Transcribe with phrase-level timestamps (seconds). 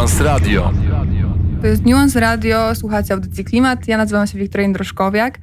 [0.00, 0.72] Nuance Radio.
[1.60, 3.88] To jest Nuance Radio, słuchacie audycji Klimat.
[3.88, 5.38] Ja nazywam się Wiktoria Jędroszkowiak.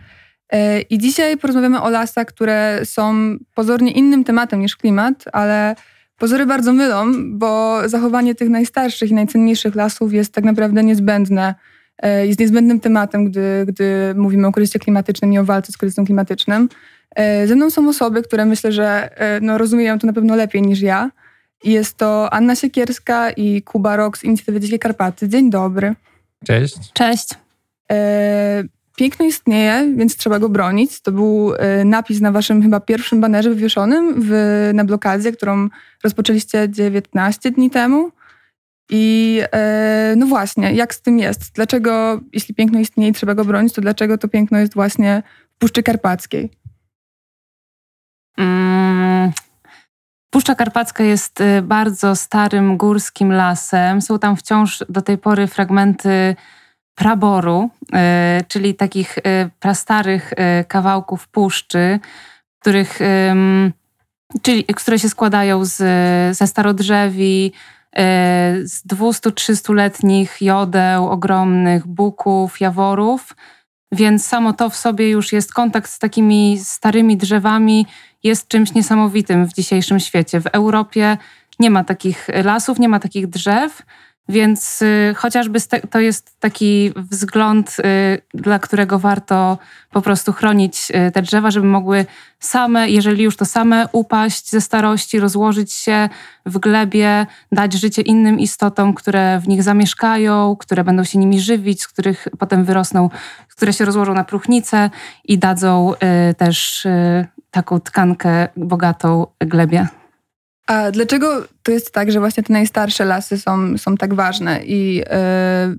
[0.50, 3.14] E, I dzisiaj porozmawiamy o lasach, które są
[3.54, 5.76] pozornie innym tematem niż klimat, ale
[6.18, 7.06] pozory bardzo mylą,
[7.38, 11.56] bo zachowanie tych najstarszych i najcenniejszych lasów jest tak naprawdę niezbędne.
[11.98, 16.06] E, jest niezbędnym tematem, gdy, gdy mówimy o kryzysie klimatycznym i o walce z kryzysem
[16.06, 16.70] klimatycznym.
[17.16, 19.10] E, ze mną są osoby, które myślę, że
[19.42, 21.12] no, rozumieją to na pewno lepiej niż ja.
[21.64, 25.30] Jest to Anna Siekierska i Kuba Rok z Inicjatywy Dzikie Karpaty.
[25.30, 25.96] Dzień dobry.
[26.46, 26.78] Cześć.
[26.94, 27.30] Cześć.
[27.92, 28.64] E,
[28.98, 31.02] piękno istnieje, więc trzeba go bronić.
[31.02, 34.32] To był e, napis na waszym chyba pierwszym banerze wywieszonym w,
[34.74, 35.70] na blokadzie, którą
[36.04, 38.12] rozpoczęliście 19 dni temu.
[38.90, 41.42] I e, no właśnie, jak z tym jest?
[41.54, 45.24] Dlaczego, jeśli piękno istnieje i trzeba go bronić, to dlaczego to piękno jest właśnie
[45.56, 46.52] w Puszczy Karpackiej?
[48.38, 49.32] Mm,
[50.30, 54.02] Puszcza Karpacka jest y, bardzo starym górskim lasem.
[54.02, 56.36] Są tam wciąż do tej pory fragmenty
[56.96, 59.22] praboru, y, czyli takich y,
[59.60, 60.34] prastarych
[60.68, 62.00] kawałków puszczy,
[62.60, 63.00] których,
[64.42, 65.76] czyli, które się składają z,
[66.38, 67.52] ze starodrzewi,
[68.64, 73.36] z 200-300-letnich jodeł, ogromnych buków, jaworów.
[73.92, 77.86] Więc samo to w sobie już jest kontakt z takimi starymi drzewami,
[78.24, 80.42] jest czymś niesamowitym w dzisiejszym świecie.
[80.42, 81.18] W Europie
[81.60, 83.84] nie ma takich lasów, nie ma takich drzew,
[84.30, 87.84] więc y, chociażby to jest taki wzgląd, y,
[88.34, 89.58] dla którego warto
[89.92, 92.06] po prostu chronić y, te drzewa, żeby mogły
[92.40, 96.10] same, jeżeli już to same, upaść ze starości, rozłożyć się
[96.46, 101.82] w glebie, dać życie innym istotom, które w nich zamieszkają, które będą się nimi żywić,
[101.82, 103.10] z których potem wyrosną,
[103.50, 104.90] które się rozłożą na próchnicę
[105.24, 105.94] i dadzą
[106.38, 106.88] też
[107.58, 109.88] taką tkankę bogatą glebie.
[110.68, 114.66] A dlaczego to jest tak, że właśnie te najstarsze lasy są, są tak ważne?
[114.66, 115.78] I, yy,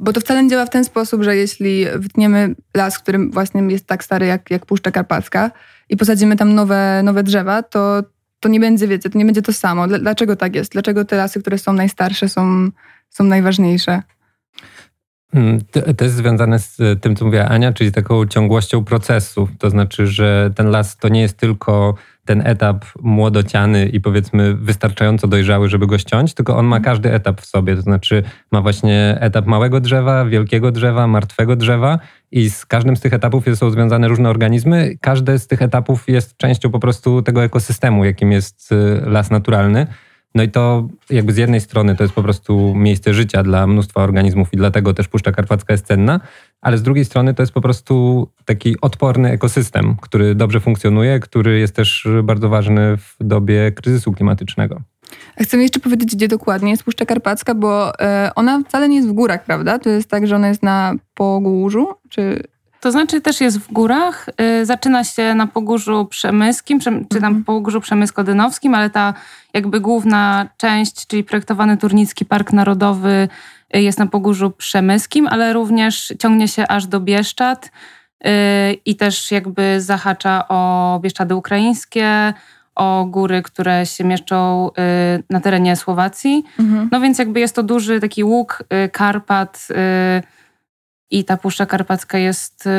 [0.00, 3.86] bo to wcale nie działa w ten sposób, że jeśli wytniemy las, który właśnie jest
[3.86, 5.50] tak stary jak, jak Puszcza Karpacka
[5.88, 8.02] i posadzimy tam nowe, nowe drzewa, to,
[8.40, 9.88] to nie będzie, wiecie, to nie będzie to samo.
[9.88, 10.72] Dlaczego tak jest?
[10.72, 12.70] Dlaczego te lasy, które są najstarsze, są,
[13.10, 14.02] są najważniejsze?
[15.34, 15.60] Mm,
[15.96, 19.48] to jest związane z tym, co mówiła Ania, czyli taką ciągłością procesu.
[19.58, 25.28] To znaczy, że ten las to nie jest tylko ten etap młodociany i powiedzmy wystarczająco
[25.28, 26.94] dojrzały, żeby go ściąć, tylko on ma mhm.
[26.94, 27.76] każdy etap w sobie.
[27.76, 31.98] To znaczy ma właśnie etap małego drzewa, wielkiego drzewa, martwego drzewa
[32.32, 34.96] i z każdym z tych etapów są związane różne organizmy.
[35.00, 39.86] Każdy z tych etapów jest częścią po prostu tego ekosystemu, jakim jest y, las naturalny.
[40.34, 44.02] No i to jakby z jednej strony to jest po prostu miejsce życia dla mnóstwa
[44.02, 46.20] organizmów i dlatego też Puszcza Karpacka jest cenna,
[46.60, 51.58] ale z drugiej strony to jest po prostu taki odporny ekosystem, który dobrze funkcjonuje, który
[51.58, 54.80] jest też bardzo ważny w dobie kryzysu klimatycznego.
[55.36, 59.08] A chcę jeszcze powiedzieć, gdzie dokładnie jest Puszcza Karpacka, bo e, ona wcale nie jest
[59.08, 59.78] w górach, prawda?
[59.78, 62.42] To jest tak, że ona jest na Pogórzu, czy...
[62.80, 64.28] To znaczy też jest w górach.
[64.60, 66.84] Y, zaczyna się na Pogórzu Przemyskim, czy
[67.20, 67.44] tam mhm.
[67.44, 69.14] Pogórzu Przemysko-Dynowskim, ale ta
[69.54, 73.28] jakby główna część, czyli projektowany Turnicki Park Narodowy
[73.76, 78.30] y, jest na Pogórzu Przemyskim, ale również ciągnie się aż do Bieszczad y,
[78.84, 82.34] i też jakby zahacza o Bieszczady ukraińskie,
[82.74, 84.70] o góry, które się mieszczą
[85.30, 86.44] na terenie Słowacji.
[86.58, 86.88] Mhm.
[86.92, 89.68] No więc jakby jest to duży taki łuk Karpat,
[91.10, 92.70] i ta Puszcza Karpacka jest y,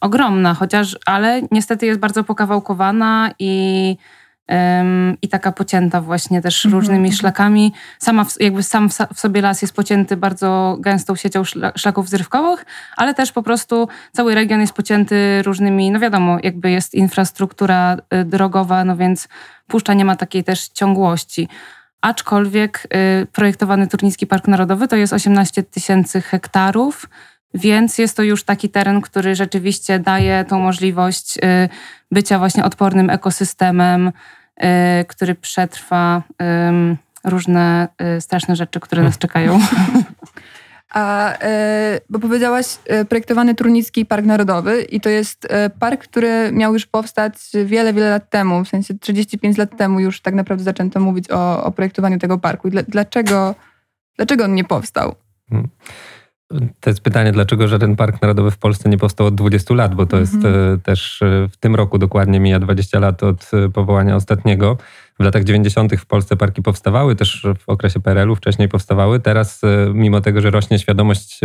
[0.00, 3.96] ogromna, chociaż, ale niestety jest bardzo pokawałkowana i,
[4.80, 6.80] ym, i taka pocięta właśnie też mm -hmm.
[6.80, 7.72] różnymi szlakami.
[7.98, 12.08] Sama w, jakby sam w, w, sobie las jest pocięty bardzo gęstą siecią szla, szlaków
[12.08, 12.66] zrywkowych,
[12.96, 18.24] ale też po prostu cały region jest pocięty różnymi, no wiadomo, jakby jest infrastruktura y,
[18.24, 19.28] drogowa, no więc
[19.66, 21.48] Puszcza nie ma takiej też ciągłości
[22.02, 22.88] aczkolwiek
[23.22, 27.08] y, projektowany Turnicki Park Narodowy to jest 18 tysięcy hektarów,
[27.54, 31.40] więc jest to już taki teren, który rzeczywiście daje tą możliwość y,
[32.10, 34.62] bycia właśnie odpornym ekosystemem, y,
[35.08, 36.22] który przetrwa
[37.24, 39.60] różne y, straszne rzeczy, które nas czekają.
[40.94, 41.34] A,
[42.10, 42.66] bo powiedziałaś
[43.08, 45.48] projektowany Trunicki Park Narodowy i to jest
[45.78, 47.34] park, który miał już powstać
[47.64, 51.64] wiele, wiele lat temu, w sensie 35 lat temu już tak naprawdę zaczęto mówić o,
[51.64, 52.68] o projektowaniu tego parku.
[52.88, 53.54] Dlaczego,
[54.16, 55.14] dlaczego on nie powstał?
[55.50, 55.68] Hmm.
[56.80, 60.06] To jest pytanie, dlaczego żaden park narodowy w Polsce nie powstał od 20 lat, bo
[60.06, 60.74] to jest mhm.
[60.74, 64.78] e, też e, w tym roku dokładnie mija 20 lat od e, powołania ostatniego.
[65.20, 65.96] W latach 90.
[65.96, 69.20] w Polsce parki powstawały, też w okresie PRL-u wcześniej powstawały.
[69.20, 69.60] Teraz,
[69.94, 71.40] mimo tego, że rośnie świadomość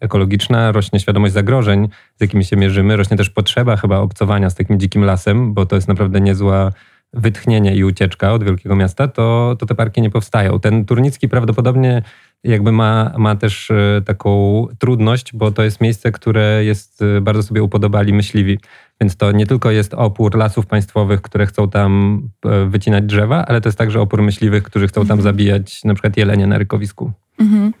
[0.00, 4.80] ekologiczna, rośnie świadomość zagrożeń, z jakimi się mierzymy, rośnie też potrzeba chyba obcowania z takim
[4.80, 6.72] dzikim lasem, bo to jest naprawdę niezła
[7.12, 10.60] wytchnienie i ucieczka od wielkiego miasta, to, to te parki nie powstają.
[10.60, 12.02] Ten Turnicki prawdopodobnie
[12.44, 17.42] jakby ma, ma też e, taką trudność, bo to jest miejsce, które jest e, bardzo
[17.42, 18.58] sobie upodobali myśliwi.
[19.00, 23.60] Więc to nie tylko jest opór lasów państwowych, które chcą tam e, wycinać drzewa, ale
[23.60, 25.22] to jest także opór myśliwych, którzy chcą tam mhm.
[25.22, 27.12] zabijać na przykład jelenie na rykowisku.
[27.38, 27.72] Mhm.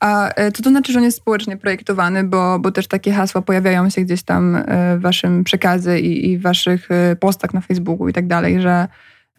[0.00, 3.90] A co to znaczy, że on jest społecznie projektowany, bo, bo też takie hasła pojawiają
[3.90, 4.64] się gdzieś tam
[4.98, 6.88] w waszym przekazie i, i w waszych
[7.20, 8.88] postach na Facebooku i tak dalej, że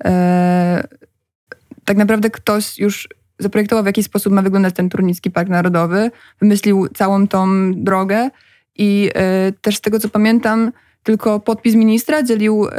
[0.06, 0.88] e,
[1.86, 6.12] tak naprawdę ktoś już zaprojektował, w jaki sposób ma wyglądać ten Turnicki Park Narodowy,
[6.42, 8.30] wymyślił całą tą drogę
[8.76, 9.10] i
[9.50, 10.72] y, też z tego, co pamiętam,
[11.04, 12.72] tylko podpis ministra dzielił y,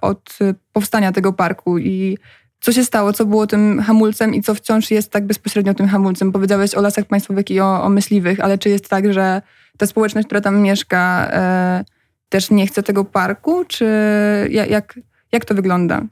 [0.00, 0.38] od
[0.72, 2.18] powstania tego parku i
[2.60, 6.32] co się stało, co było tym hamulcem i co wciąż jest tak bezpośrednio tym hamulcem.
[6.32, 9.42] Powiedziałeś o lasach państwowych i o, o myśliwych, ale czy jest tak, że
[9.78, 11.30] ta społeczność, która tam mieszka,
[11.80, 11.84] y,
[12.28, 13.86] też nie chce tego parku, czy
[14.50, 15.00] jak,
[15.32, 16.02] jak to wygląda?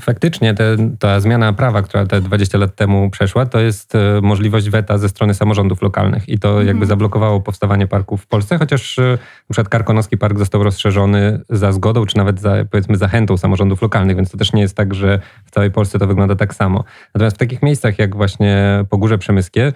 [0.00, 4.70] Faktycznie te, ta zmiana prawa, która te 20 lat temu przeszła, to jest e, możliwość
[4.70, 6.66] weta ze strony samorządów lokalnych i to mhm.
[6.66, 9.02] jakby zablokowało powstawanie parków w Polsce, chociaż e,
[9.48, 14.16] na przykład Karkonoski Park został rozszerzony za zgodą, czy nawet za, powiedzmy zachętą samorządów lokalnych,
[14.16, 16.84] więc to też nie jest tak, że w całej Polsce to wygląda tak samo.
[17.14, 19.72] Natomiast w takich miejscach jak właśnie Pogórze Przemyskie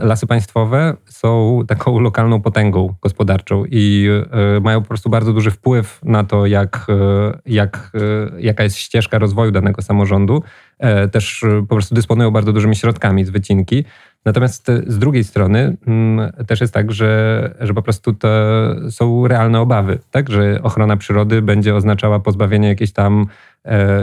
[0.00, 4.08] lasy państwowe są taką lokalną potęgą gospodarczą i
[4.56, 7.92] e, mają po prostu bardzo duży wpływ na to, jak, e, jak,
[8.38, 10.42] jaka jest ścieżka rozwoju danego samorządu.
[11.12, 13.84] Też po prostu dysponują bardzo dużymi środkami z wycinki.
[14.24, 18.28] Natomiast z drugiej strony mm, też jest tak, że, że po prostu to
[18.90, 20.30] są realne obawy, tak?
[20.30, 23.26] że ochrona przyrody będzie oznaczała pozbawienie jakichś tam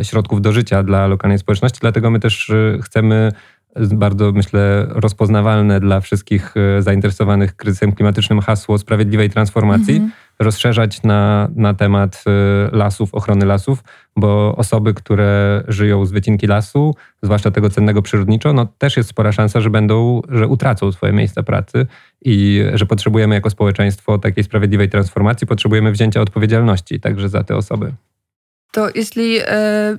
[0.02, 1.80] środków do życia dla lokalnej społeczności.
[1.82, 3.32] Dlatego my też chcemy
[3.76, 10.12] bardzo, myślę, rozpoznawalne dla wszystkich e, zainteresowanych kryzysem klimatycznym hasło sprawiedliwej transformacji, mhm.
[10.40, 13.84] rozszerzać na, na temat e, lasów, ochrony lasów,
[14.16, 19.32] bo osoby, które żyją z wycinki lasu, zwłaszcza tego cennego przyrodniczo, no też jest spora
[19.32, 21.86] szansa, że będą, że utracą swoje miejsca pracy
[22.26, 27.94] i że potrzebujemy jako społeczeństwo takiej sprawiedliwej transformacji, potrzebujemy wzięcia odpowiedzialności także za te osoby
[28.76, 29.46] to jeśli e,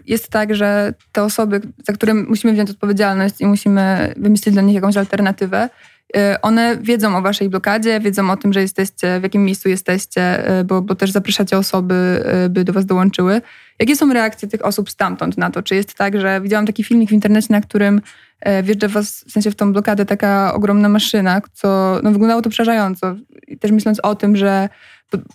[0.06, 4.74] jest tak, że te osoby, za które musimy wziąć odpowiedzialność i musimy wymyślić dla nich
[4.74, 5.68] jakąś alternatywę,
[6.16, 10.48] e, one wiedzą o waszej blokadzie, wiedzą o tym, że jesteście, w jakim miejscu jesteście,
[10.48, 13.42] e, bo, bo też zapraszacie osoby, by do was dołączyły.
[13.78, 15.62] Jakie są reakcje tych osób stamtąd na to?
[15.62, 18.00] Czy jest tak, że widziałam taki filmik w internecie, na którym
[18.62, 23.16] wjeżdża was, w sensie w tą blokadę taka ogromna maszyna, co no, wyglądało to przerażająco.
[23.48, 24.68] I też myśląc o tym, że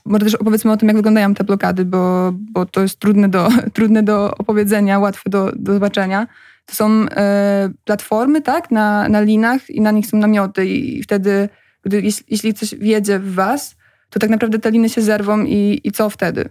[0.05, 3.49] może też opowiedzmy o tym, jak wyglądają te blokady, bo, bo to jest trudne do,
[3.73, 6.27] trudne do opowiedzenia, łatwe do, do zobaczenia.
[6.65, 11.49] To są e, platformy, tak, na, na linach i na nich są namioty i wtedy,
[11.83, 13.75] gdy, jeśli, jeśli coś wjedzie w was,
[14.09, 16.49] to tak naprawdę te liny się zerwą i, i co wtedy?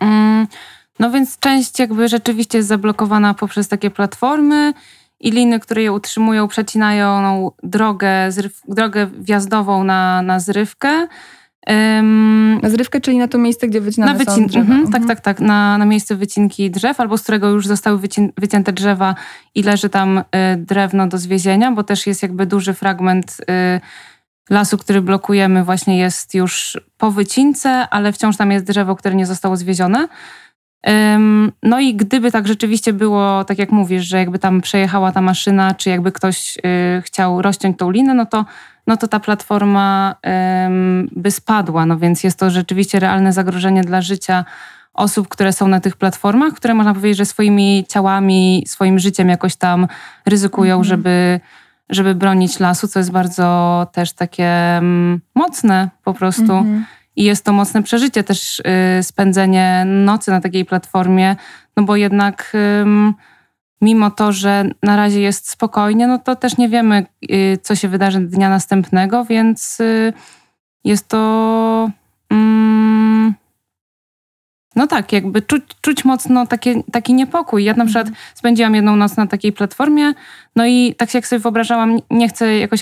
[0.00, 0.46] Mm,
[0.98, 4.72] no więc część jakby rzeczywiście jest zablokowana poprzez takie platformy
[5.20, 11.06] i liny, które je utrzymują, przecinają drogę, zryw, drogę wjazdową na, na zrywkę.
[12.62, 14.74] Na zrywkę, czyli na to miejsce, gdzie wycinane na wycin- są drzewa.
[14.74, 15.40] Mhm, tak, tak, tak.
[15.40, 19.14] Na, na miejsce wycinki drzew, albo z którego już zostały wycin- wycięte drzewa
[19.54, 20.22] i leży tam y,
[20.56, 23.80] drewno do zwiezienia, bo też jest jakby duży fragment y,
[24.50, 29.26] lasu, który blokujemy, właśnie jest już po wycince, ale wciąż tam jest drzewo, które nie
[29.26, 30.08] zostało zwiezione.
[31.62, 35.74] No i gdyby tak rzeczywiście było, tak jak mówisz, że jakby tam przejechała ta maszyna,
[35.74, 38.44] czy jakby ktoś y, chciał rozciąć tą linę, no to
[38.86, 40.14] no to ta platforma
[41.12, 41.86] by spadła.
[41.86, 44.44] No więc jest to rzeczywiście realne zagrożenie dla życia
[44.94, 49.56] osób, które są na tych platformach, które można powiedzieć, że swoimi ciałami, swoim życiem jakoś
[49.56, 49.86] tam
[50.26, 50.84] ryzykują, mhm.
[50.84, 51.40] żeby,
[51.90, 54.80] żeby bronić lasu, co jest bardzo też takie
[55.34, 56.52] mocne po prostu.
[56.52, 56.84] Mhm.
[57.16, 61.36] I jest to mocne przeżycie też y, spędzenie nocy na takiej platformie,
[61.76, 62.52] no bo jednak
[63.84, 67.88] mimo to, że na razie jest spokojnie, no to też nie wiemy, y, co się
[67.88, 70.12] wydarzy dnia następnego, więc y,
[70.84, 71.90] jest to.
[74.76, 77.64] No tak, jakby czuć, czuć mocno takie, taki niepokój.
[77.64, 78.24] Ja na przykład mhm.
[78.34, 80.12] spędziłam jedną noc na takiej platformie,
[80.56, 82.80] no i tak jak sobie wyobrażałam, nie chcę jakoś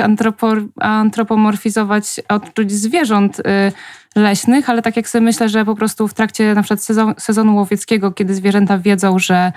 [0.80, 3.42] antropomorfizować odczuć zwierząt y,
[4.16, 7.56] leśnych, ale tak jak sobie myślę, że po prostu w trakcie na przykład sezon, sezonu
[7.56, 9.52] łowieckiego, kiedy zwierzęta wiedzą, że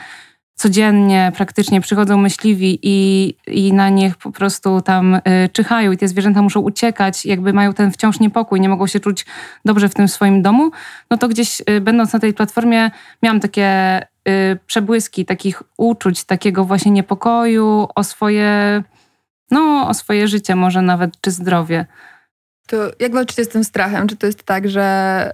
[0.56, 5.22] codziennie praktycznie przychodzą myśliwi i, i na nich po prostu tam y,
[5.54, 9.26] czyhają i te zwierzęta muszą uciekać, jakby mają ten wciąż niepokój, nie mogą się czuć
[9.66, 10.72] dobrze w tym swoim domu,
[11.10, 12.92] no to gdzieś y, będąc na tej platformie
[13.24, 18.84] miałam takie y, przebłyski takich uczuć, takiego właśnie niepokoju o swoje,
[19.52, 21.86] no o swoje życie może nawet, czy zdrowie.
[22.68, 24.08] To jak walczycie z tym strachem?
[24.08, 25.32] Czy to jest tak, że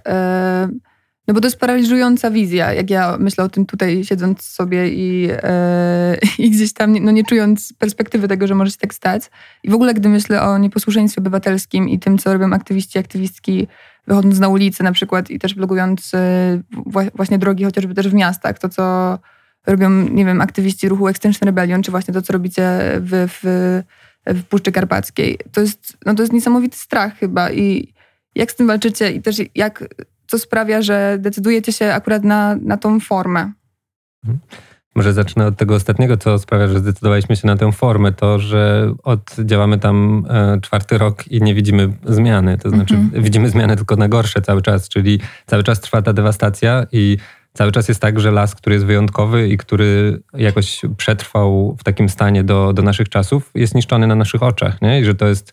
[1.28, 5.28] No bo to jest paraliżująca wizja, jak ja myślę o tym tutaj siedząc sobie i,
[5.30, 9.30] e, i gdzieś tam no nie czując perspektywy tego, że może się tak stać.
[9.62, 13.68] I w ogóle gdy myślę o nieposłuszeństwie obywatelskim i tym, co robią aktywiści, aktywistki
[14.06, 16.60] wychodząc na ulicę na przykład i też blokując e,
[17.14, 19.18] właśnie drogi chociażby też w miastach, to co
[19.66, 22.62] robią, nie wiem, aktywiści ruchu Extinction Rebellion, czy właśnie to, co robicie
[23.00, 23.82] w, w,
[24.26, 25.38] w Puszczy Karpackiej.
[25.52, 27.94] To jest, no to jest niesamowity strach chyba i
[28.34, 29.84] jak z tym walczycie i też jak
[30.32, 33.52] co sprawia, że decydujecie się akurat na, na tą formę?
[34.24, 34.40] Mhm.
[34.94, 38.12] Może zacznę od tego ostatniego, co sprawia, że zdecydowaliśmy się na tę formę.
[38.12, 42.58] To, że od, działamy tam e, czwarty rok i nie widzimy zmiany.
[42.58, 43.22] To znaczy, mhm.
[43.22, 47.16] widzimy zmiany tylko na gorsze cały czas, czyli cały czas trwa ta dewastacja i
[47.52, 52.08] cały czas jest tak, że las, który jest wyjątkowy i który jakoś przetrwał w takim
[52.08, 54.82] stanie do, do naszych czasów, jest niszczony na naszych oczach.
[54.82, 55.00] Nie?
[55.00, 55.52] I że to jest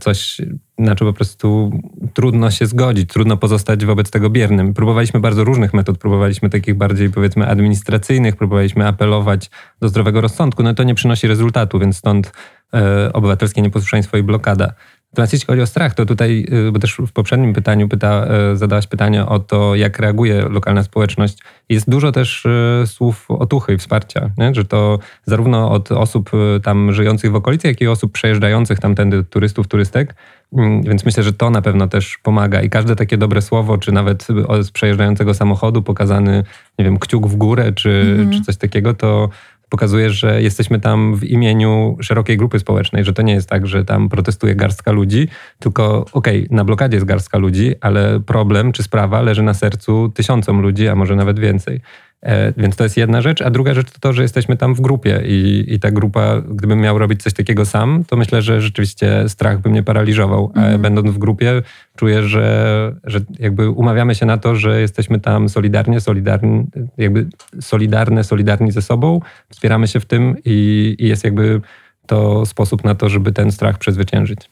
[0.00, 0.40] coś,
[0.78, 1.72] na czym po prostu
[2.14, 4.74] trudno się zgodzić, trudno pozostać wobec tego biernym.
[4.74, 10.74] Próbowaliśmy bardzo różnych metod, próbowaliśmy takich bardziej powiedzmy administracyjnych, próbowaliśmy apelować do zdrowego rozsądku, no
[10.74, 12.32] to nie przynosi rezultatu, więc stąd
[12.74, 14.74] e, obywatelskie nieposłuszeństwo i blokada.
[15.12, 18.56] Natomiast jeśli chodzi o strach, to tutaj, y, bo też w poprzednim pytaniu pyta, y,
[18.56, 21.38] zadałaś pytanie o to, jak reaguje lokalna społeczność.
[21.68, 24.54] Jest dużo też y, słów otuchy i wsparcia, nie?
[24.54, 26.30] że to zarówno od osób
[26.62, 30.14] tam żyjących w okolicy, jak i osób przejeżdżających tamtędy, turystów, turystek.
[30.52, 33.92] Mm, więc myślę, że to na pewno też pomaga i każde takie dobre słowo, czy
[33.92, 34.26] nawet
[34.62, 36.44] z przejeżdżającego samochodu pokazany,
[36.78, 38.30] nie wiem, kciuk w górę, czy, mhm.
[38.30, 39.28] czy coś takiego, to
[39.72, 43.84] pokazuje, że jesteśmy tam w imieniu szerokiej grupy społecznej, że to nie jest tak, że
[43.84, 48.82] tam protestuje garstka ludzi, tylko okej, okay, na blokadzie jest garstka ludzi, ale problem czy
[48.82, 51.80] sprawa leży na sercu tysiącom ludzi, a może nawet więcej.
[52.22, 54.80] E, więc to jest jedna rzecz, a druga rzecz to to, że jesteśmy tam w
[54.80, 59.28] grupie i, i ta grupa, gdybym miał robić coś takiego sam, to myślę, że rzeczywiście
[59.28, 60.52] strach by mnie paraliżował.
[60.54, 60.82] Mhm.
[60.82, 61.62] Będąc w grupie,
[61.96, 66.66] czuję, że, że jakby umawiamy się na to, że jesteśmy tam solidarnie, solidarni,
[66.98, 67.26] jakby
[67.60, 71.60] solidarne, solidarni ze sobą, wspieramy się w tym i, i jest jakby
[72.06, 74.50] to sposób na to, żeby ten strach przezwyciężyć.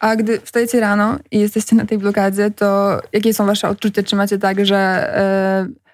[0.00, 4.02] A gdy wstajecie rano i jesteście na tej blokadzie, to jakie są wasze odczucia?
[4.02, 5.66] Czy macie tak, że...
[5.66, 5.87] Yy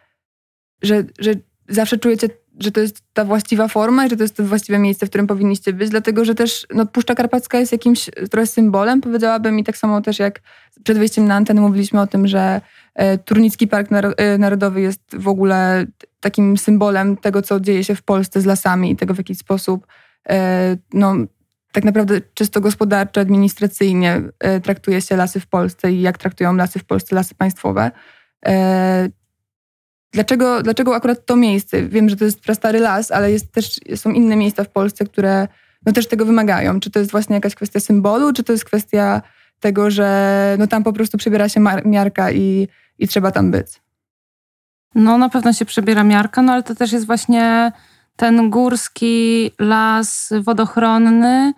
[0.84, 1.34] że, że
[1.68, 2.28] zawsze czujecie,
[2.60, 5.26] że to jest ta właściwa forma i że to jest to właściwe miejsce, w którym
[5.26, 9.76] powinniście być, dlatego że też no, Puszcza Karpacka jest jakimś trochę symbolem, powiedziałabym, i tak
[9.76, 10.40] samo też jak
[10.84, 12.60] przed wejściem na antenę mówiliśmy o tym, że
[12.94, 15.86] e, Turnicki Park e, Narodowy jest w ogóle
[16.20, 19.86] takim symbolem tego, co dzieje się w Polsce z lasami i tego, w jaki sposób
[20.28, 21.14] e, no,
[21.72, 24.22] tak naprawdę czysto gospodarczo, administracyjnie
[24.62, 27.90] traktuje się lasy w Polsce i jak traktują lasy w Polsce lasy państwowe.
[30.14, 31.82] Dlaczego, dlaczego akurat to miejsce?
[31.82, 35.48] Wiem, że to jest prastary las, ale jest też, są inne miejsca w Polsce, które
[35.86, 36.80] no też tego wymagają.
[36.80, 39.22] Czy to jest właśnie jakaś kwestia symbolu, czy to jest kwestia
[39.60, 42.68] tego, że no tam po prostu przebiera się miarka i,
[42.98, 43.66] i trzeba tam być?
[44.94, 47.72] No na pewno się przebiera miarka, no ale to też jest właśnie
[48.16, 51.52] ten górski las wodochronny,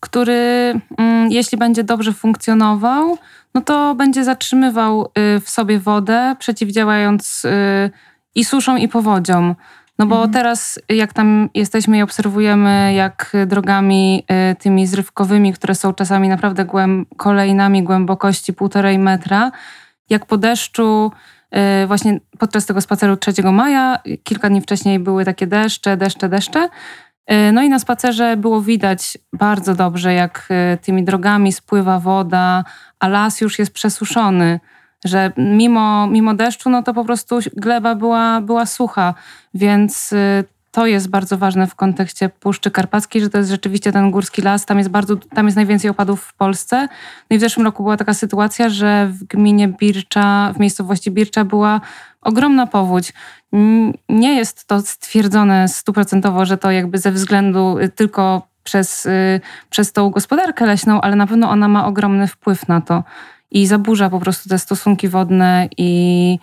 [0.00, 3.18] który mm, jeśli będzie dobrze funkcjonował,
[3.54, 5.04] no to będzie zatrzymywał
[5.36, 7.90] y, w sobie wodę, przeciwdziałając y,
[8.34, 9.54] i suszą, i powodziom.
[9.98, 10.32] No bo mhm.
[10.32, 16.64] teraz, jak tam jesteśmy i obserwujemy, jak drogami y, tymi zrywkowymi, które są czasami naprawdę
[16.64, 19.52] głęb kolejnami głębokości półtorej metra,
[20.10, 21.12] jak po deszczu,
[21.86, 26.68] właśnie podczas tego spaceru 3 maja, kilka dni wcześniej były takie deszcze, deszcze, deszcze,
[27.52, 32.64] no i na spacerze było widać bardzo dobrze, jak e, tymi drogami spływa woda,
[32.98, 34.60] a las już jest przesuszony,
[35.04, 39.14] że mimo, mimo deszczu, no to po prostu gleba była, była sucha,
[39.54, 44.10] więc e, to jest bardzo ważne w kontekście Puszczy Karpackiej, że to jest rzeczywiście ten
[44.10, 46.88] górski las, tam jest bardzo, tam jest najwięcej opadów w Polsce.
[47.30, 51.44] No i w zeszłym roku była taka sytuacja, że w gminie Bircza, w miejscowości Bircza
[51.44, 51.80] była
[52.20, 53.12] ogromna powódź.
[54.08, 59.92] Nie jest to stwierdzone stuprocentowo, że to jakby ze względu y, tylko przez, y, przez
[59.92, 63.04] tą gospodarkę leśną, ale na pewno ona ma ogromny wpływ na to
[63.50, 66.38] i zaburza po prostu te stosunki wodne i,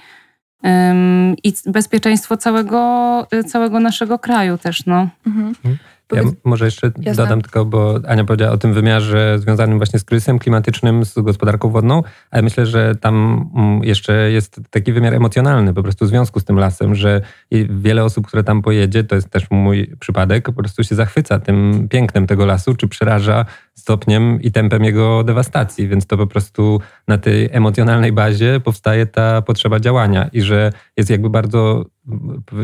[1.44, 4.86] i bezpieczeństwo całego, y, całego naszego kraju też.
[4.86, 5.10] No.
[5.28, 5.48] Mhm.
[5.48, 5.78] mhm.
[6.14, 7.24] Ja może jeszcze Jasne.
[7.24, 11.70] dodam tylko, bo Ania powiedziała o tym wymiarze związanym właśnie z kryzysem klimatycznym, z gospodarką
[11.70, 16.40] wodną, ale myślę, że tam mm, jeszcze jest taki wymiar emocjonalny po prostu w związku
[16.40, 17.22] z tym lasem, że
[17.70, 21.88] wiele osób, które tam pojedzie, to jest też mój przypadek, po prostu się zachwyca tym
[21.90, 23.46] pięknem tego lasu, czy przeraża
[23.78, 29.42] stopniem i tempem jego dewastacji, więc to po prostu na tej emocjonalnej bazie powstaje ta
[29.42, 31.86] potrzeba działania i że jest jakby bardzo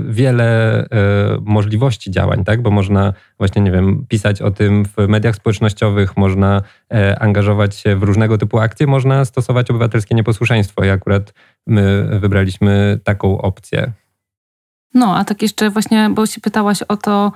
[0.09, 0.85] wiele e,
[1.41, 2.61] możliwości działań, tak?
[2.61, 6.61] Bo można właśnie, nie wiem, pisać o tym w mediach społecznościowych, można
[6.93, 11.33] e, angażować się w różnego typu akcje, można stosować obywatelskie nieposłuszeństwo i akurat
[11.67, 13.91] my wybraliśmy taką opcję.
[14.93, 17.31] No, a tak jeszcze właśnie, bo się pytałaś o to,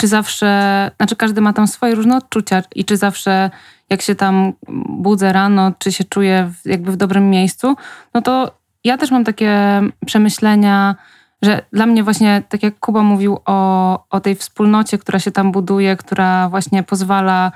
[0.00, 3.50] czy zawsze, znaczy każdy ma tam swoje różne odczucia i czy zawsze
[3.90, 4.52] jak się tam
[4.88, 7.76] budzę rano, czy się czuję jakby w dobrym miejscu,
[8.14, 8.54] no to
[8.84, 10.96] ja też mam takie przemyślenia,
[11.42, 15.52] że dla mnie właśnie, tak jak Kuba mówił o, o tej wspólnocie, która się tam
[15.52, 17.52] buduje, która właśnie pozwala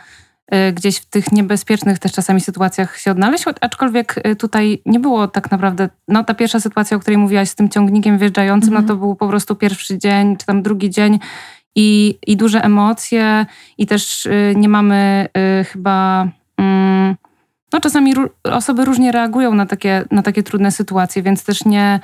[0.55, 5.29] y, gdzieś w tych niebezpiecznych też czasami sytuacjach się odnaleźć, aczkolwiek y, tutaj nie było
[5.29, 8.97] tak naprawdę, no ta pierwsza sytuacja, o której mówiłaś z tym ciągnikiem wjeżdżającym, no to
[8.97, 11.19] był po prostu pierwszy dzień, czy tam drugi dzień
[11.75, 13.47] i, i duże emocje
[13.79, 15.29] i też y, nie mamy
[15.73, 16.29] chyba...
[16.57, 17.17] Mm,
[17.73, 18.15] no czasami
[18.45, 22.01] osoby różnie reagują na takie, na takie trudne sytuacje, więc też nie,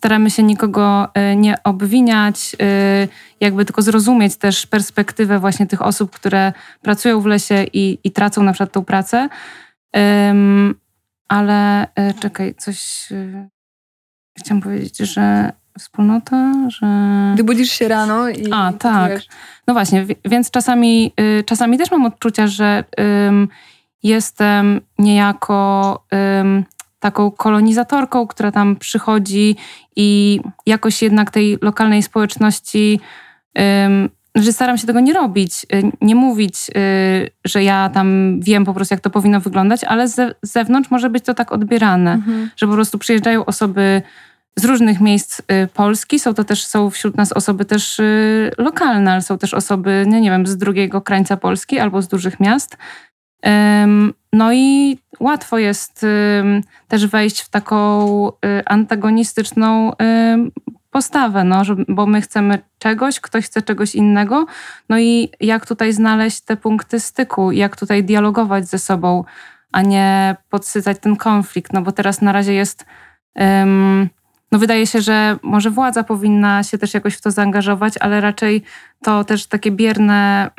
[0.00, 3.08] staramy się nikogo y, nie obwiniać, y,
[3.40, 8.42] jakby tylko zrozumieć też perspektywę właśnie tych osób, które pracują w lesie i, i tracą
[8.42, 9.28] na przykład tą pracę.
[11.28, 13.08] ale y, czekaj, coś
[14.38, 16.86] chciałam powiedzieć, że wspólnota, że...
[17.34, 18.52] Gdy budzisz się rano i...
[18.52, 19.12] A, tak.
[19.66, 21.12] No właśnie, więc czasami,
[21.46, 22.84] czasami też mam odczucia, że
[24.02, 26.04] jestem niejako
[27.00, 29.56] taką kolonizatorką, która tam przychodzi
[29.96, 33.00] i jakoś jednak tej lokalnej społeczności,
[34.34, 38.74] że staram się tego nie robić, y, nie mówić, y, że ja tam wiem po
[38.74, 42.50] prostu, jak to powinno wyglądać, ale z zewnątrz może być to tak odbierane, mhm.
[42.56, 44.02] że po prostu przyjeżdżają osoby
[44.56, 46.18] z różnych miejsc y, Polski.
[46.18, 48.00] Są to też, są wśród nas osoby też
[48.58, 52.40] lokalne, ale są też osoby, nie, nie wiem, z drugiego krańca Polski albo z dużych
[52.40, 52.76] miast.
[54.32, 56.06] No i łatwo jest
[56.88, 58.32] też wejść w taką y,
[58.66, 59.92] antagonistyczną
[60.90, 64.46] postawę, no, bo my chcemy czegoś, ktoś chce czegoś innego.
[64.88, 69.24] No i jak tutaj znaleźć te punkty styku, jak tutaj dialogować ze sobą,
[69.72, 72.86] a nie podsycać ten konflikt, no bo teraz na razie jest.
[74.52, 78.62] No wydaje się, że może władza powinna się też jakoś w to zaangażować, ale raczej
[79.02, 80.50] to też takie bierne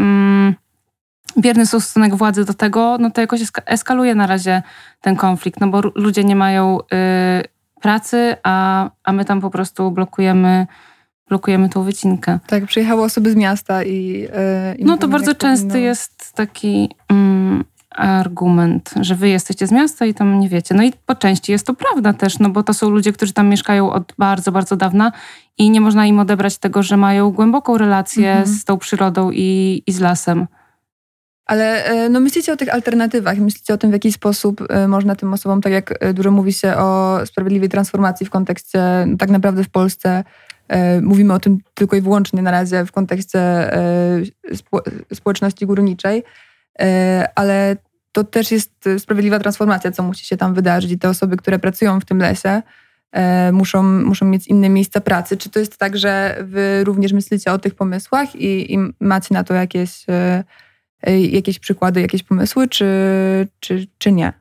[1.38, 4.62] bierny stosunek władzy do tego, no to jakoś eskaluje na razie
[5.02, 6.84] ten konflikt, no bo ludzie nie mają y,
[7.82, 10.68] pracy, a, a my tam po prostu blokujemy
[11.30, 12.40] blokujemy tą wycinkę.
[12.48, 14.28] Tak, przyjechały osoby z miasta i...
[14.78, 15.86] Yy, no to bardzo częsty powinno...
[15.86, 17.64] jest taki mm,
[17.96, 20.76] argument, że wy jesteście z miasta i tam nie wiecie.
[20.76, 23.50] No i po części jest to prawda też, no bo to są ludzie, którzy tam
[23.50, 25.12] mieszkają od bardzo, bardzo dawna
[25.58, 28.48] i nie można im odebrać tego, że mają głęboką relację mhm.
[28.48, 30.48] z tą przyrodą i, i z lasem.
[31.46, 35.16] Ale e, no, myślicie o tych alternatywach, myślicie o tym, w jaki sposób e, można
[35.16, 39.30] tym osobom, tak jak e, dużo mówi się o sprawiedliwej transformacji w kontekście, no, tak
[39.30, 40.24] naprawdę w Polsce
[41.02, 43.72] mówimy o tym tylko i wyłącznie na razie w kontekście
[45.14, 46.24] społeczności górniczej,
[47.36, 47.76] ale
[48.12, 52.00] to też jest sprawiedliwa transformacja, co musi się tam wydarzyć i te osoby, które pracują
[52.00, 52.62] w tym lesie,
[53.52, 55.38] muszą, muszą mieć inne miejsca pracy.
[55.38, 59.44] Czy to jest tak, że wy również myślicie o tych pomysłach i, i macie na
[59.44, 60.06] to jakieś
[61.10, 62.88] Y, jakieś przykłady, jakieś pomysły, czy,
[63.60, 64.34] czy, czy nie?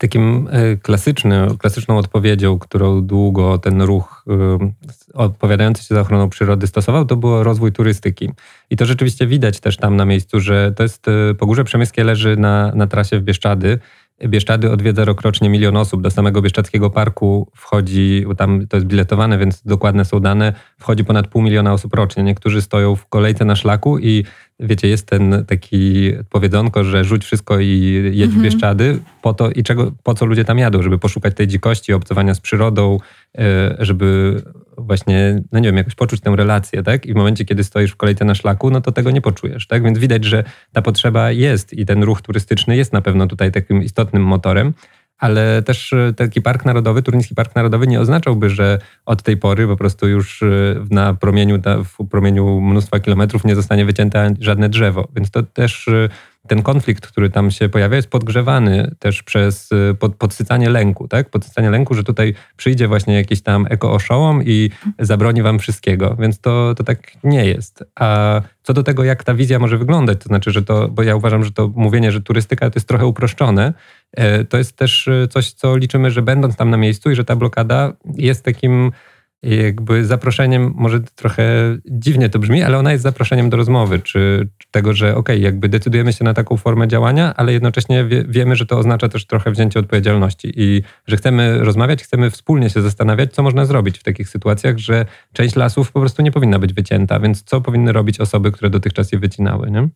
[0.00, 6.66] Takim y, klasyczny, klasyczną odpowiedzią, którą długo ten ruch y, odpowiadający się za ochroną przyrody
[6.66, 8.30] stosował, to było rozwój turystyki.
[8.70, 11.06] I to rzeczywiście widać też tam na miejscu, że to jest
[11.38, 13.78] Pogórze Przemyskie leży na, na trasie w Bieszczady.
[14.26, 16.02] Bieszczady odwiedza rokrocznie milion osób.
[16.02, 21.28] Do samego Bieszczadzkiego Parku wchodzi, tam to jest biletowane, więc dokładne są dane, wchodzi ponad
[21.28, 22.22] pół miliona osób rocznie.
[22.22, 24.24] Niektórzy stoją w kolejce na szlaku i
[24.60, 27.80] wiecie, jest ten taki powiedzonko, że rzuć wszystko i
[28.12, 28.40] jedź mhm.
[28.40, 31.92] w Bieszczady, po to i czego, po co ludzie tam jadą, żeby poszukać tej dzikości,
[31.92, 32.98] obcowania z przyrodą,
[33.38, 34.36] e, żeby
[34.78, 37.06] właśnie, no nie wiem, jakoś poczuć tę relację, tak?
[37.06, 39.82] I w momencie, kiedy stoisz w kolejce na szlaku, no to tego nie poczujesz, tak?
[39.82, 43.82] Więc widać, że ta potrzeba jest i ten ruch turystyczny jest na pewno tutaj takim
[43.82, 44.72] istotnym motorem
[45.20, 49.66] ale też e, taki park narodowy, Turnicki Park Narodowy nie oznaczałby, że od tej pory
[49.66, 50.46] po prostu już e,
[50.90, 55.08] na promieniu, w promieniu mnóstwa kilometrów nie zostanie wycięte żadne drzewo.
[55.16, 56.08] Więc to też e,
[56.50, 61.30] ten konflikt, który tam się pojawia, jest podgrzewany też przez pod, podsycanie lęku, tak?
[61.30, 66.74] Podsycanie lęku, że tutaj przyjdzie właśnie jakiś tam eko-oszołom i zabroni wam wszystkiego, więc to,
[66.74, 67.84] to tak nie jest.
[67.94, 71.16] A co do tego, jak ta wizja może wyglądać, to znaczy, że to, bo ja
[71.16, 73.72] uważam, że to mówienie, że turystyka to jest trochę uproszczone,
[74.12, 77.24] E, to jest też e, coś, co liczymy, że będąc tam na miejscu i że
[77.24, 78.92] ta blokada jest takim
[79.42, 81.44] Jakby zaproszeniem, może trochę
[81.86, 85.38] dziwnie to brzmi, ale ona jest zaproszeniem do rozmowy, czy, czy tego, że okej, okay,
[85.38, 89.26] jakby decydujemy się na taką formę działania, ale jednocześnie wie, wiemy, że to oznacza też
[89.26, 94.02] trochę wzięcie odpowiedzialności i że chcemy rozmawiać, chcemy wspólnie się zastanawiać, co można zrobić w
[94.02, 98.20] takich sytuacjach, że część lasów po prostu nie powinna być wycięta, więc co powinny robić
[98.20, 99.88] osoby, które dotychczas je wycinały, nie?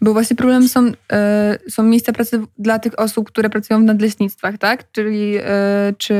[0.00, 4.58] Bo właśnie problem są, e, są miejsca pracy dla tych osób, które pracują w nadleśnictwach,
[4.58, 4.92] tak?
[4.92, 6.14] Czyli e, czy...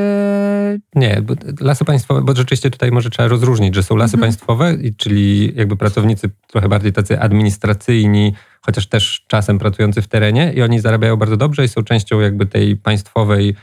[0.94, 4.20] Nie, bo lasy państwowe, bo rzeczywiście tutaj może trzeba rozróżnić, że są lasy mhm.
[4.20, 10.62] państwowe, czyli jakby pracownicy trochę bardziej tacy administracyjni, chociaż też czasem pracujący w terenie i
[10.62, 13.54] oni zarabiają bardzo dobrze i są częścią jakby tej państwowej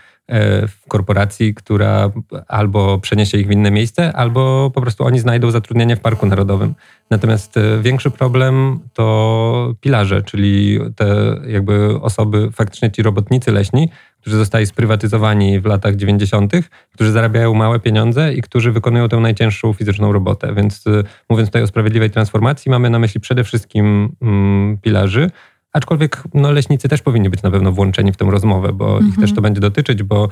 [0.67, 2.11] w korporacji, która
[2.47, 6.75] albo przeniesie ich w inne miejsce, albo po prostu oni znajdą zatrudnienie w Parku Narodowym.
[7.09, 13.89] Natomiast e, większy problem to pilarze, czyli te jakby osoby, faktycznie ci robotnicy leśni,
[14.21, 16.53] którzy zostali sprywatyzowani w latach 90.,
[16.93, 20.53] którzy zarabiają małe pieniądze i którzy wykonują tę najcięższą fizyczną robotę.
[20.55, 25.29] Więc e, mówiąc tutaj o sprawiedliwej transformacji, mamy na myśli przede wszystkim mm, pilarzy,
[25.73, 29.29] Aczkolwiek no, leśnicy też powinni być na pewno włączeni w tę rozmowę, bo ich też
[29.29, 29.43] to mhm.
[29.43, 30.29] będzie dotyczyć, bo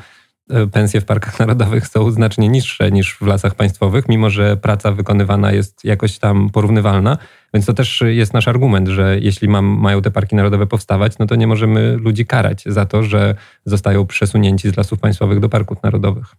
[0.49, 4.91] e, pensje w parkach narodowych są znacznie niższe niż w lasach państwowych, mimo że praca
[4.91, 7.17] wykonywana jest jakoś tam porównywalna.
[7.54, 11.25] Więc to też jest nasz argument, że jeśli mam, mają te parki narodowe powstawać, no
[11.25, 15.84] to nie możemy ludzi karać za to, że zostają przesunięci z lasów państwowych do parków
[15.84, 16.36] narodowych.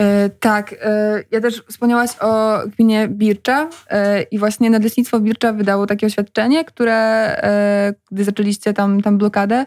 [0.00, 5.86] E, tak, e, ja też wspomniałaś o gminie Bircza e, i właśnie Nadleśnictwo Bircza wydało
[5.86, 6.96] takie oświadczenie, które,
[8.12, 9.66] gdy zaczęliście tam, tam blokadę,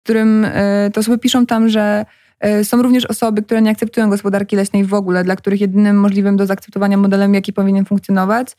[0.00, 0.46] w którym
[0.92, 2.04] to osoby piszą tam, że
[2.62, 6.46] są również osoby, które nie akceptują gospodarki leśnej w ogóle, dla których jedynym możliwym do
[6.46, 8.56] zaakceptowania modelem, jaki powinien funkcjonować,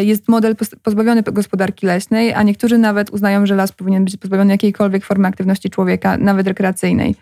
[0.00, 5.04] jest model pozbawiony gospodarki leśnej, a niektórzy nawet uznają, że las powinien być pozbawiony jakiejkolwiek
[5.04, 7.14] formy aktywności człowieka, nawet rekreacyjnej.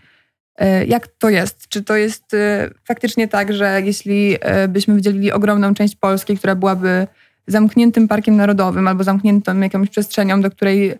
[0.59, 1.69] E, jak to jest?
[1.69, 6.55] Czy to jest e, faktycznie tak, że jeśli e, byśmy wydzielili ogromną część Polski, która
[6.55, 7.07] byłaby
[7.47, 10.95] zamkniętym parkiem narodowym albo zamkniętą jakąś przestrzenią, do której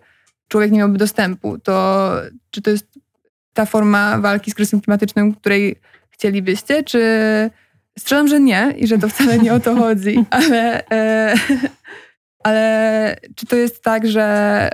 [0.47, 2.11] człowiek nie miałby dostępu, to
[2.49, 2.87] czy to jest
[3.53, 5.75] ta forma walki z kryzysem klimatycznym, której
[6.09, 7.01] chcielibyście, czy
[7.99, 10.83] strzelam, że nie i że to wcale nie o to chodzi, ale,
[12.43, 14.69] ale czy to jest tak, że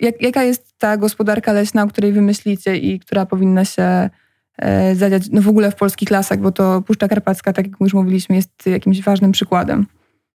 [0.00, 4.10] jak, jaka jest ta gospodarka leśna, o której wymyślicie i która powinna się
[4.58, 7.94] e, zadziać no w ogóle w polskich lasach, bo to Puszcza Karpacka, tak jak już
[7.94, 9.86] mówiliśmy, jest jakimś ważnym przykładem.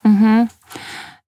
[0.04, 0.48] Mhm.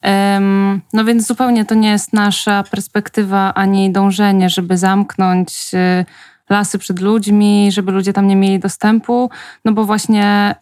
[0.04, 6.04] Um, no więc zupełnie to nie jest nasza perspektywa ani dążenie, żeby zamknąć y,
[6.50, 9.30] lasy przed ludźmi, żeby ludzie tam nie mieli dostępu,
[9.64, 10.54] no bo właśnie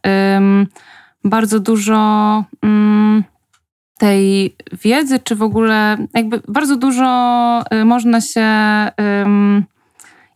[1.24, 3.24] bardzo dużo um,
[3.98, 8.46] tej wiedzy, czy w ogóle jakby bardzo dużo y, można się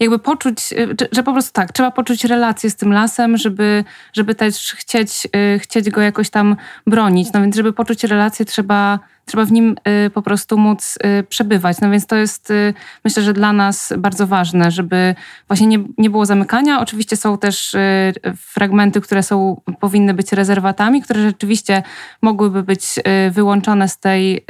[0.00, 4.34] jakby poczuć, y, że po prostu tak, trzeba poczuć relację z tym lasem, żeby, żeby
[4.34, 7.32] też chcieć, y, chcieć go jakoś tam bronić.
[7.32, 11.80] No więc żeby poczuć relację, trzeba trzeba w nim y, po prostu móc y, przebywać.
[11.80, 15.14] No więc to jest y, myślę, że dla nas bardzo ważne, żeby
[15.48, 16.80] właśnie nie, nie było zamykania.
[16.80, 17.76] Oczywiście są też
[18.36, 21.82] fragmenty, które są, powinny być rezerwatami, które rzeczywiście
[22.22, 22.82] mogłyby być
[23.30, 24.44] wyłączone z tej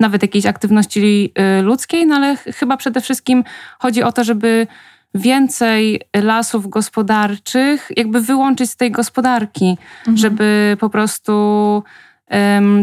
[0.00, 3.44] nawet jakiejś aktywności ludzkiej, no ale chyba przede wszystkim
[3.78, 4.66] chodzi o to, żeby
[5.14, 10.16] więcej lasów gospodarczych jakby wyłączyć z tej gospodarki, mhm.
[10.16, 11.82] żeby po prostu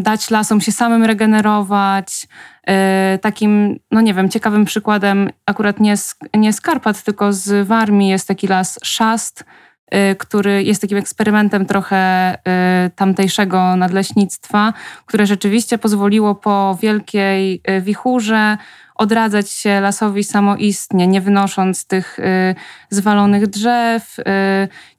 [0.01, 2.27] dać lasom się samym regenerować.
[2.67, 7.67] E, takim, no nie wiem, ciekawym przykładem, akurat nie z, nie z Karpat, tylko z
[7.67, 9.45] Warmii jest taki las Szast,
[9.91, 14.73] e, który jest takim eksperymentem trochę e, tamtejszego nadleśnictwa,
[15.05, 18.57] które rzeczywiście pozwoliło po wielkiej wichurze
[18.99, 22.55] odradzać się lasowi samoistnie, nie wynosząc tych y,
[22.89, 24.23] zwalonych drzew, y,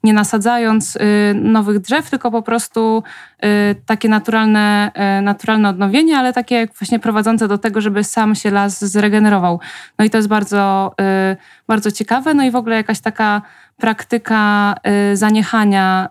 [0.03, 0.99] nie nasadzając y,
[1.35, 3.03] nowych drzew, tylko po prostu
[3.85, 9.59] takie naturalne, naturalne odnowienie, ale takie właśnie prowadzące do tego, żeby sam się las zregenerował.
[9.99, 10.95] No i to jest bardzo,
[11.67, 12.33] bardzo ciekawe.
[12.33, 13.41] No i w ogóle jakaś taka
[13.77, 14.75] praktyka
[15.13, 16.09] zaniechania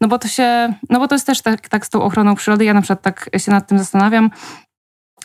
[0.00, 2.64] no bo to się, no bo to jest też tak, tak z tą ochroną przyrody.
[2.64, 4.30] Ja na przykład tak się nad tym zastanawiam,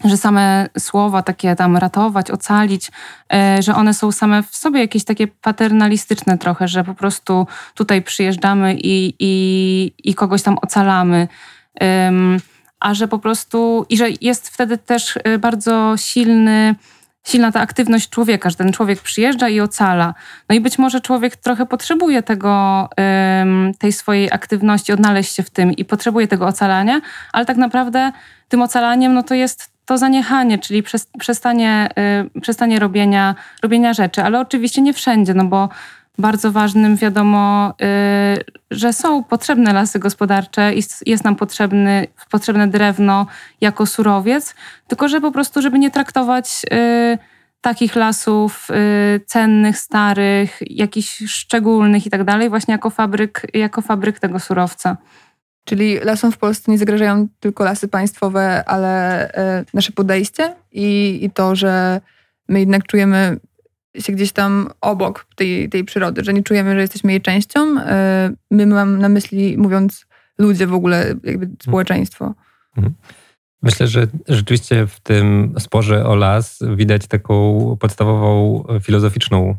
[0.04, 2.92] że same słowa takie tam ratować, ocalić,
[3.34, 8.02] e, że one są same w sobie jakieś takie paternalistyczne trochę, że po prostu tutaj
[8.02, 11.28] przyjeżdżamy i, i, i kogoś tam ocalamy.
[12.80, 16.76] A że po prostu, i że jest wtedy też e, bardzo silny,
[17.28, 20.14] silna ta aktywność człowieka, że ten człowiek przyjeżdża i ocala.
[20.50, 22.90] No i być może człowiek trochę potrzebuje tego,
[23.80, 28.12] tej swojej aktywności, odnaleźć się w tym i potrzebuje tego ocalania, ale tak naprawdę
[28.52, 30.84] tym ocalaniem no to jest to zaniechanie, czyli
[31.20, 31.90] przestanie,
[32.36, 35.70] y, przestanie robienia, robienia rzeczy, ale oczywiście nie wszędzie, no bo
[36.18, 37.74] bardzo ważnym wiadomo,
[38.72, 43.26] że są potrzebne lasy gospodarcze i jest nam potrzebny, potrzebne drewno
[43.62, 44.56] jako surowiec,
[44.88, 46.62] tylko że po prostu, żeby nie traktować
[47.62, 48.68] takich lasów
[49.26, 54.98] cennych, starych, jakichś szczególnych i tak dalej, właśnie jako fabryk, jako fabryk tego surowca.
[55.64, 61.30] Czyli lasom w Polsce nie zagrażają tylko lasy państwowe, ale e, nasze podejście i, i
[61.30, 62.02] to, że
[62.50, 63.38] my jednak czujemy
[64.00, 67.80] się gdzieś tam obok tej, tej przyrody, że nie czujemy, że jesteśmy jej częścią.
[67.80, 70.06] E, my mam na myśli, mówiąc
[70.38, 72.34] ludzie w ogóle, jakby społeczeństwo.
[72.78, 72.94] Mhm.
[73.64, 79.56] Myślę, że rzeczywiście w tym sporze o las widać taką podstawową filozoficzną,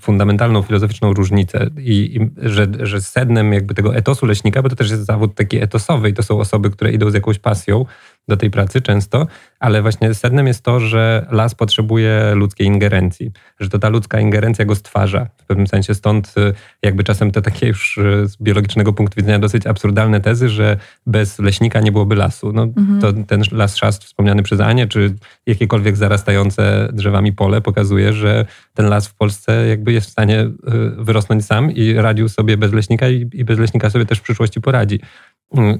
[0.00, 4.90] fundamentalną filozoficzną różnicę i, i że, że sednem jakby tego etosu leśnika, bo to też
[4.90, 7.84] jest zawód taki etosowy i to są osoby, które idą z jakąś pasją,
[8.28, 9.26] do tej pracy często,
[9.60, 14.64] ale właśnie sednem jest to, że las potrzebuje ludzkiej ingerencji, że to ta ludzka ingerencja
[14.64, 15.26] go stwarza.
[15.36, 19.38] W pewnym sensie stąd y, jakby czasem te takie już y, z biologicznego punktu widzenia
[19.38, 22.52] dosyć absurdalne tezy, że bez leśnika nie byłoby lasu.
[22.52, 23.00] No, mhm.
[23.00, 25.14] to ten las szast wspomniany przez Anię, czy
[25.46, 30.50] jakiekolwiek zarastające drzewami pole pokazuje, że ten las w Polsce jakby jest w stanie y,
[30.96, 34.60] wyrosnąć sam i radził sobie bez leśnika i, i bez leśnika sobie też w przyszłości
[34.60, 35.00] poradzi.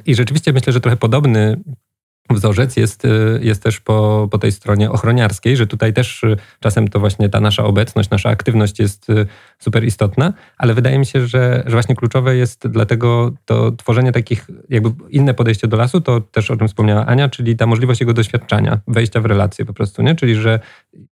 [0.07, 1.57] I rzeczywiście myślę, że trochę podobny
[2.31, 6.89] wzorzec jest, y, jest też po, po tej stronie ochroniarskiej, że tutaj też y, czasem
[6.89, 9.27] to właśnie ta nasza obecność, nasza aktywność jest y,
[9.65, 14.47] super istotna, ale wydaje mi się, że, że właśnie kluczowe jest dlatego to tworzenie takich,
[14.69, 18.13] jakby inne podejście do lasu, to też o czym wspomniała Ania, czyli ta możliwość jego
[18.13, 20.15] doświadczania, wejścia w relacje po prostu, nie?
[20.15, 20.61] Czyli, że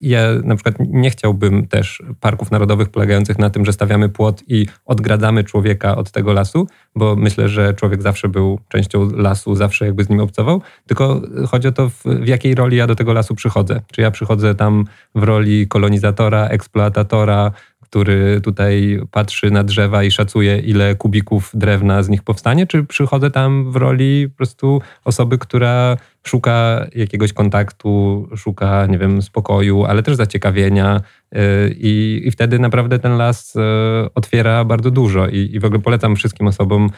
[0.00, 4.66] ja na przykład nie chciałbym też parków narodowych polegających na tym, że stawiamy płot i
[4.84, 10.04] odgradzamy człowieka od tego lasu, bo myślę, że człowiek zawsze był częścią lasu, zawsze jakby
[10.04, 13.34] z nim obcował, tylko chodzi o to, w, w jakiej roli ja do tego lasu
[13.34, 13.80] przychodzę.
[13.92, 14.84] Czy ja przychodzę tam
[15.14, 17.52] w roli kolonizatora, eksploatatora,
[17.90, 23.30] który tutaj patrzy na drzewa i szacuje, ile kubików drewna z nich powstanie, czy przychodzę
[23.30, 25.96] tam w roli po prostu osoby, która
[26.26, 31.38] szuka jakiegoś kontaktu, szuka, nie wiem, spokoju, ale też zaciekawienia y,
[31.78, 33.60] i, i wtedy naprawdę ten las y,
[34.14, 35.28] otwiera bardzo dużo.
[35.28, 36.90] I, i w ogóle polecam wszystkim osobom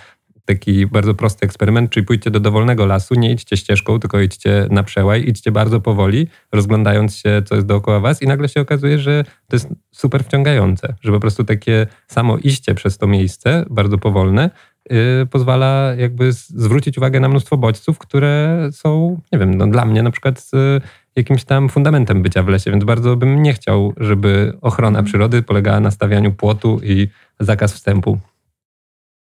[0.45, 4.83] taki bardzo prosty eksperyment, czyli pójdźcie do dowolnego lasu, nie idźcie ścieżką, tylko idźcie na
[4.83, 9.25] przełaj, idźcie bardzo powoli, rozglądając się, co jest dookoła was i nagle się okazuje, że
[9.49, 14.51] to jest super wciągające, że po prostu takie samo iście przez to miejsce, bardzo powolne,
[14.91, 20.03] yy, pozwala jakby zwrócić uwagę na mnóstwo bodźców, które są, nie wiem, no dla mnie
[20.03, 20.83] na przykład z
[21.17, 25.81] jakimś tam fundamentem bycia w lesie, więc bardzo bym nie chciał, żeby ochrona przyrody polegała
[25.81, 27.09] na stawianiu płotu i
[27.41, 28.19] zakaz wstępu.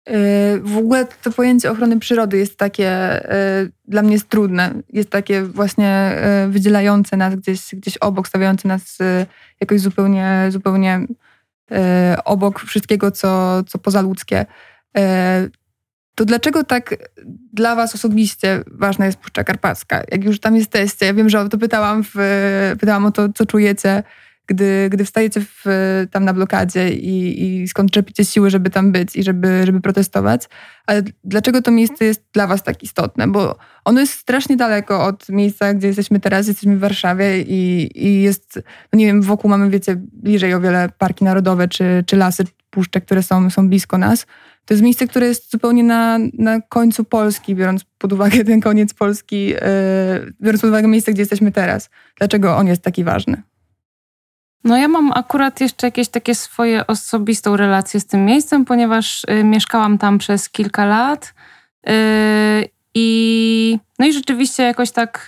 [0.08, 3.20] Y, w ogóle to pojęcie ochrony przyrody jest takie,
[3.62, 4.74] y, dla mnie jest trudne.
[4.92, 8.98] Jest takie właśnie y, wydzielające nas gdzieś, gdzieś obok, stawiające nas
[9.60, 11.00] jakoś zupełnie, zupełnie
[12.24, 14.46] obok wszystkiego, co, co pozaludzkie.
[16.14, 16.94] To dlaczego tak
[17.52, 20.02] dla Was osobiście ważna jest Puszcza Karpacka?
[20.10, 22.14] Jak już tam jesteście, ja wiem, że o to pytałam, w,
[22.80, 24.02] pytałam o to, co czujecie
[24.46, 25.64] gdy, gdy wstajecie w,
[26.10, 30.48] tam na blokadzie i, i skąd czerpicie siły, żeby tam być i żeby, żeby protestować.
[30.86, 33.28] Ale dlaczego to miejsce jest dla was tak istotne?
[33.28, 36.48] Bo ono jest strasznie daleko od miejsca, gdzie jesteśmy teraz.
[36.48, 40.88] Jesteśmy w Warszawie i, i jest, no nie wiem, wokół mamy, wiecie, bliżej o wiele
[40.98, 44.26] parki narodowe czy, czy lasy, puszcze, które są, są blisko nas.
[44.64, 48.94] To jest miejsce, które jest zupełnie na, na końcu Polski, biorąc pod uwagę ten koniec
[48.94, 49.56] Polski, yy,
[50.42, 51.90] biorąc pod uwagę miejsce, gdzie jesteśmy teraz.
[52.18, 53.42] Dlaczego on jest taki ważny?
[54.64, 59.44] No ja mam akurat jeszcze jakieś takie swoje osobistą relację z tym miejscem, ponieważ y,
[59.44, 61.34] mieszkałam tam przez kilka lat
[61.88, 61.92] y,
[62.94, 65.26] i no i rzeczywiście jakoś tak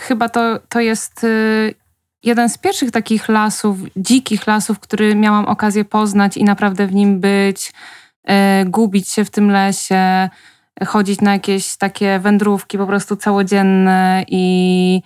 [0.00, 1.74] chyba to, to jest y,
[2.22, 7.20] jeden z pierwszych takich lasów, dzikich lasów, który miałam okazję poznać i naprawdę w nim
[7.20, 7.72] być,
[8.30, 8.32] y,
[8.64, 10.28] gubić się w tym lesie,
[10.86, 15.02] chodzić na jakieś takie wędrówki po prostu całodzienne i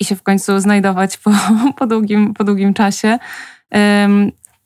[0.00, 1.30] i się w końcu znajdować po,
[1.78, 3.18] po, długim, po długim czasie.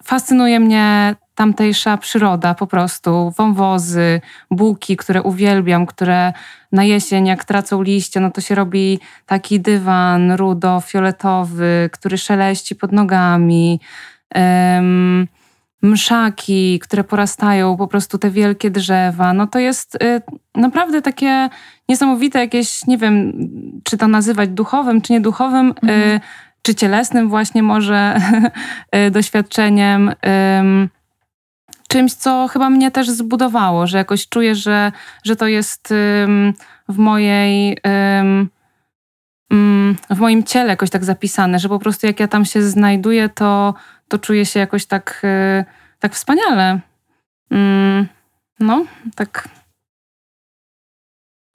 [0.04, 6.32] Fascynuje mnie tamtejsza przyroda po prostu, wąwozy, buki, które uwielbiam, które
[6.72, 12.92] na jesień jak tracą liście, no to się robi taki dywan rudo-fioletowy, który szeleści pod
[12.92, 13.80] nogami.
[14.34, 15.28] Um,
[15.82, 19.32] mszaki, które porastają, po prostu te wielkie drzewa.
[19.32, 20.22] No to jest y,
[20.54, 21.48] naprawdę takie
[21.88, 23.32] niesamowite jakieś, nie wiem,
[23.84, 26.20] czy to nazywać duchowym, czy nieduchowym, y, mhm.
[26.62, 28.16] czy cielesnym właśnie może
[29.06, 30.12] y, doświadczeniem.
[31.88, 34.92] czymś, co chyba mnie też zbudowało, że jakoś czuję, że,
[35.24, 35.94] że to jest
[36.88, 37.78] w mojej
[39.50, 43.28] mm, w moim ciele jakoś tak zapisane, że po prostu jak ja tam się znajduję,
[43.28, 43.74] to,
[44.08, 45.22] to czuję się jakoś tak,
[45.98, 46.80] tak wspaniale.
[47.50, 48.06] Mm,
[48.60, 49.48] no, tak.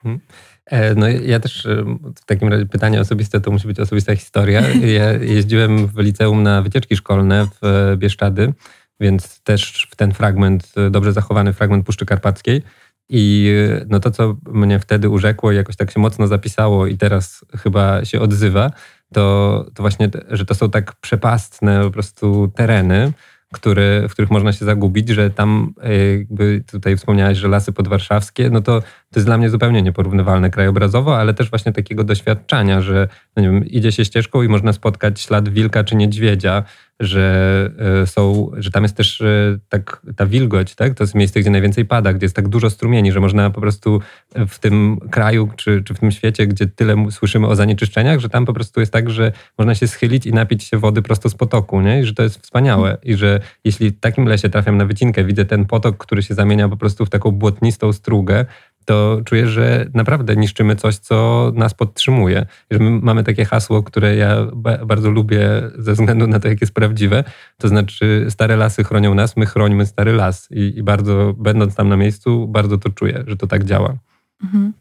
[0.02, 0.20] Hmm.
[0.66, 1.84] E, no ja też e,
[2.16, 4.62] w takim razie pytanie osobiste to musi być osobista historia.
[4.98, 8.52] Ja jeździłem w liceum na wycieczki szkolne w e, Bieszczady,
[9.00, 12.62] więc też w ten fragment, dobrze zachowany fragment Puszczy Karpackiej.
[13.08, 13.52] I
[13.88, 18.20] no to, co mnie wtedy urzekło jakoś tak się mocno zapisało i teraz chyba się
[18.20, 18.70] odzywa,
[19.14, 23.12] to, to właśnie, że to są tak przepastne po prostu tereny,
[23.54, 28.50] które, w których można się zagubić, że tam e, jakby tutaj wspomniałeś, że lasy podwarszawskie,
[28.50, 28.82] no to
[29.14, 33.50] to jest dla mnie zupełnie nieporównywalne krajobrazowo, ale też właśnie takiego doświadczenia, że no nie
[33.50, 36.64] wiem, idzie się ścieżką i można spotkać ślad wilka czy niedźwiedzia,
[37.00, 37.70] że
[38.02, 40.94] e, są, że tam jest też e, tak, ta wilgoć, tak?
[40.94, 44.00] To jest miejsce, gdzie najwięcej pada, gdzie jest tak dużo strumieni, że można po prostu
[44.48, 48.46] w tym kraju czy, czy w tym świecie, gdzie tyle słyszymy o zanieczyszczeniach, że tam
[48.46, 51.80] po prostu jest tak, że można się schylić i napić się wody prosto z potoku,
[51.80, 52.00] nie?
[52.00, 52.98] I że to jest wspaniałe.
[53.02, 56.68] I że jeśli w takim lesie trafiam na wycinkę, widzę ten potok, który się zamienia
[56.68, 58.44] po prostu w taką błotnistą strugę,
[58.84, 62.46] to czuję, że naprawdę niszczymy coś, co nas podtrzymuje.
[62.70, 64.46] Że my mamy takie hasło, które ja
[64.86, 67.24] bardzo lubię ze względu na to, jak jest prawdziwe.
[67.58, 70.48] To znaczy, stare lasy chronią nas, my chronimy stary las.
[70.50, 73.94] I, i bardzo, będąc tam na miejscu, bardzo to czuję, że to tak działa.
[74.42, 74.72] Mhm.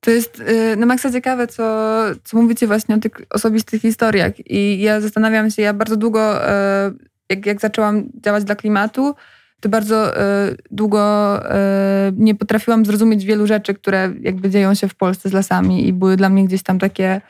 [0.00, 4.32] To jest y, na maksa ciekawe, co, co mówicie właśnie o tych osobistych historiach.
[4.50, 6.52] I ja zastanawiam się, ja bardzo długo, y,
[7.30, 9.14] jak, jak zaczęłam działać dla klimatu,
[9.68, 15.28] bardzo y, długo y, nie potrafiłam zrozumieć wielu rzeczy, które jakby dzieją się w Polsce
[15.28, 17.20] z lasami i były dla mnie gdzieś tam takie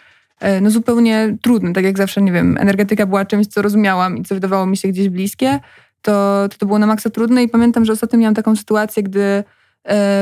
[0.42, 1.72] y, no zupełnie trudne.
[1.72, 4.88] Tak jak zawsze, nie wiem, energetyka była czymś, co rozumiałam i co wydawało mi się
[4.88, 5.60] gdzieś bliskie,
[6.02, 9.44] to to, to było na maksa trudne i pamiętam, że ostatnio miałam taką sytuację, gdy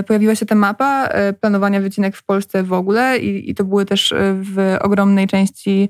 [0.07, 1.09] pojawiła się ta mapa
[1.40, 5.88] planowania wycinek w Polsce w ogóle i, i to były też w ogromnej części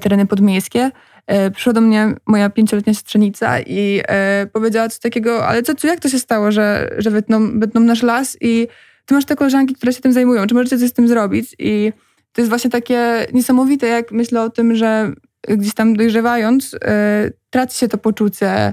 [0.00, 0.90] tereny podmiejskie.
[1.26, 5.86] E, przyszła do mnie moja pięcioletnia siostrzenica i e, powiedziała coś takiego, ale co, co
[5.86, 8.68] jak to się stało, że, że wytną, wytną nasz las i
[9.06, 11.56] ty masz te koleżanki, które się tym zajmują, czy możecie coś z tym zrobić?
[11.58, 11.92] I
[12.32, 15.12] to jest właśnie takie niesamowite, jak myślę o tym, że
[15.48, 18.72] gdzieś tam dojrzewając, e, traci się to poczucie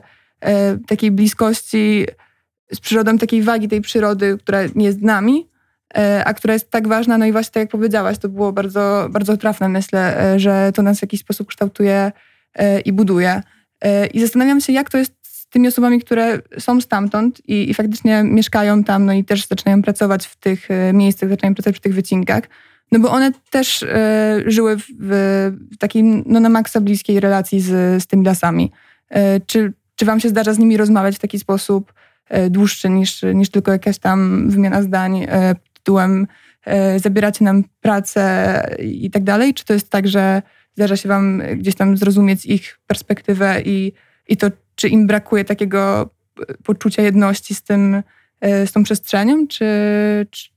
[0.88, 2.06] takiej bliskości
[2.72, 5.50] z przyrodą, takiej wagi tej przyrody, która nie jest z nami,
[6.26, 7.18] a która jest tak ważna.
[7.18, 11.00] No i właśnie tak jak powiedziałaś, to było bardzo, bardzo trafne, myślę, że to nas
[11.00, 12.12] w jakiś sposób kształtuje
[12.86, 13.42] i buduje.
[13.84, 17.74] E, I zastanawiam się, jak to jest z tymi osobami, które są stamtąd i, i
[17.74, 21.82] faktycznie mieszkają tam, no i też zaczynają pracować w tych e, miejscach, zaczynają pracować przy
[21.82, 22.44] tych wycinkach.
[22.92, 28.04] No bo one też e, żyły w, w, takiej no na maksa bliskiej relacji z,
[28.04, 28.72] z tymi lasami.
[29.10, 31.94] E, czy, czy wam się zdarza z nimi rozmawiać w taki sposób
[32.30, 35.28] e, dłuższy niż, niż tylko jakaś tam wymiana zdań
[35.74, 36.28] tytułem
[36.98, 39.54] zabieracie nam pracę i tak dalej?
[39.54, 40.42] Czy to jest tak, że
[40.76, 43.94] zdarza się Wam gdzieś tam zrozumieć ich perspektywę i,
[44.28, 46.10] i to, czy im brakuje takiego
[46.64, 48.04] poczucia jedności z, tym,
[48.42, 49.66] e, z tą przestrzenią, czy,
[50.32, 50.50] czy...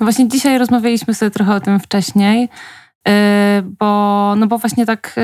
[0.00, 2.48] No właśnie dzisiaj rozmawialiśmy sobie trochę o tym wcześniej,
[3.08, 5.14] e, bo, no bo właśnie tak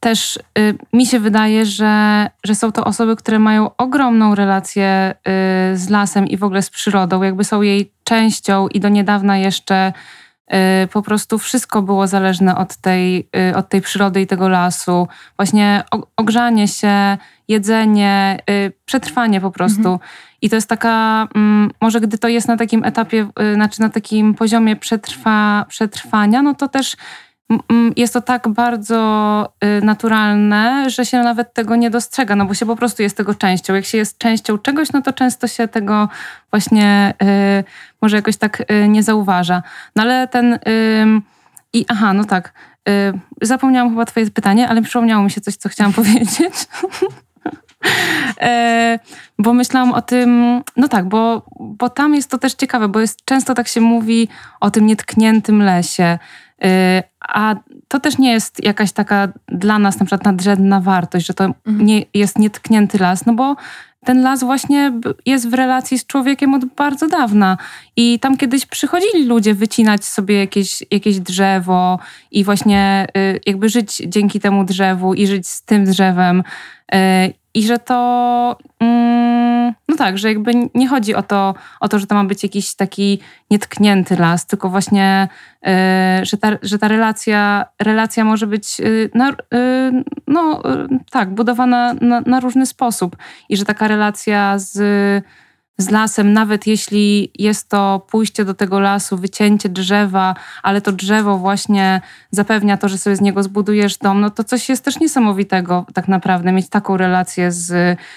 [0.00, 0.38] też
[0.92, 5.14] mi się wydaje, że, że są to osoby, które mają ogromną relację
[5.74, 9.92] z lasem i w ogóle z przyrodą, jakby są jej częścią i do niedawna jeszcze
[10.92, 15.08] po prostu wszystko było zależne od tej, y, od tej przyrody i tego lasu.
[15.36, 15.84] Właśnie
[16.16, 19.88] ogrzanie się, jedzenie, y, przetrwanie po prostu.
[19.88, 19.98] Mhm.
[20.42, 24.34] I to jest taka, mm, może gdy to jest na takim etapie, znaczy na takim
[24.34, 26.96] poziomie przetrwa, przetrwania, no to też
[27.96, 32.66] jest to tak bardzo y, naturalne, że się nawet tego nie dostrzega, no bo się
[32.66, 33.74] po prostu jest tego częścią.
[33.74, 36.08] Jak się jest częścią czegoś, no to często się tego
[36.50, 37.64] właśnie y,
[38.02, 39.62] może jakoś tak y, nie zauważa.
[39.96, 40.58] No ale ten...
[41.74, 42.52] I aha, no tak.
[43.42, 46.54] Zapomniałam chyba twoje pytanie, ale przypomniało mi się coś, co chciałam powiedzieć.
[48.40, 48.98] E,
[49.38, 53.24] bo myślałam o tym, no tak, bo, bo tam jest to też ciekawe, bo jest,
[53.24, 54.28] często tak się mówi
[54.60, 56.18] o tym nietkniętym lesie.
[56.64, 57.54] Y, a
[57.88, 61.86] to też nie jest jakaś taka dla nas na przykład nadrzędna wartość, że to mhm.
[61.86, 63.56] nie jest nietknięty las, no bo
[64.04, 64.92] ten las właśnie
[65.26, 67.58] jest w relacji z człowiekiem od bardzo dawna.
[67.96, 71.98] I tam kiedyś przychodzili ludzie wycinać sobie jakieś, jakieś drzewo
[72.30, 76.42] i właśnie y, jakby żyć dzięki temu drzewu i żyć z tym drzewem.
[76.94, 76.98] Y,
[77.54, 78.56] I że to.
[78.80, 79.51] Mm,
[79.88, 82.74] no tak, że jakby nie chodzi o to, o to, że to ma być jakiś
[82.74, 83.20] taki
[83.50, 85.28] nietknięty las, tylko właśnie,
[85.66, 85.68] y,
[86.24, 89.34] że, ta, że ta relacja, relacja może być y, na, y,
[90.26, 90.62] no,
[91.10, 93.16] tak, budowana na, na różny sposób
[93.48, 95.24] i że taka relacja z
[95.78, 101.38] z lasem, nawet jeśli jest to pójście do tego lasu, wycięcie drzewa, ale to drzewo
[101.38, 102.00] właśnie
[102.30, 106.08] zapewnia to, że sobie z niego zbudujesz dom, no to coś jest też niesamowitego tak
[106.08, 107.66] naprawdę, mieć taką relację z,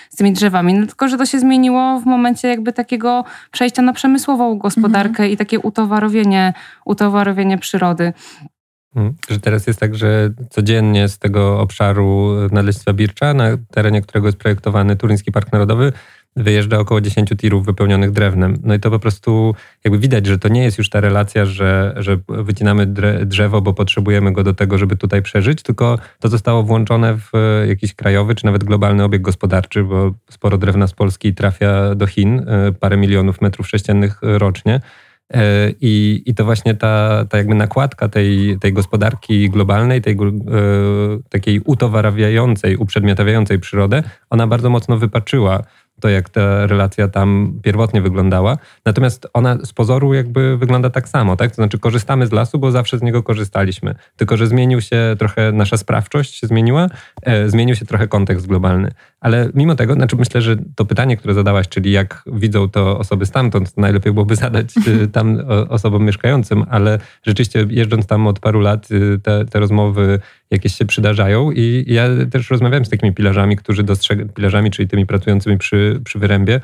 [0.10, 0.74] z tymi drzewami.
[0.74, 5.32] No tylko, że to się zmieniło w momencie jakby takiego przejścia na przemysłową gospodarkę mhm.
[5.32, 6.54] i takie utowarowienie,
[6.86, 8.14] utowarowienie przyrody.
[8.96, 9.16] Mhm.
[9.30, 14.38] Że teraz jest tak, że codziennie z tego obszaru Nadleśnictwa Bircza, na terenie którego jest
[14.38, 15.94] projektowany Turyński Park Narodowy,
[16.36, 18.58] wyjeżdża około 10 tirów wypełnionych drewnem.
[18.64, 21.96] No i to po prostu jakby widać, że to nie jest już ta relacja, że,
[21.98, 22.86] że wycinamy
[23.26, 27.32] drzewo, bo potrzebujemy go do tego, żeby tutaj przeżyć, tylko to zostało włączone w
[27.68, 32.46] jakiś krajowy czy nawet globalny obieg gospodarczy, bo sporo drewna z Polski trafia do Chin,
[32.48, 34.82] e, parę milionów metrów sześciennych rocznie.
[35.34, 40.18] E, I, I to właśnie ta, ta jakby nakładka tej, tej gospodarki globalnej, tej e,
[41.30, 45.64] takiej utowarawiającej, uprzedmiotawiającej przyrodę, ona bardzo mocno wypaczyła
[46.00, 48.58] to, jak ta relacja tam pierwotnie wyglądała.
[48.86, 51.50] Natomiast ona z pozoru jakby wygląda tak samo, tak?
[51.50, 53.96] To znaczy korzystamy z lasu, bo zawsze z niego korzystaliśmy.
[54.16, 56.88] Tylko, że zmienił się trochę, nasza sprawczość się zmieniła,
[57.22, 58.92] e, zmienił się trochę kontekst globalny.
[59.26, 63.26] Ale mimo tego, znaczy myślę, że to pytanie, które zadałaś, czyli jak widzą to osoby
[63.26, 68.88] stamtąd, najlepiej byłoby zadać e, tam osobom mieszkającym, ale rzeczywiście jeżdżąc tam od paru lat,
[68.92, 70.20] e, te, te rozmowy
[70.52, 75.06] jakieś się przydarzają i ja też rozmawiałem z takimi pilarzami, którzy dostrzegają, pilarzami, czyli tymi
[75.06, 76.62] pracującymi przy, przy wyrębie,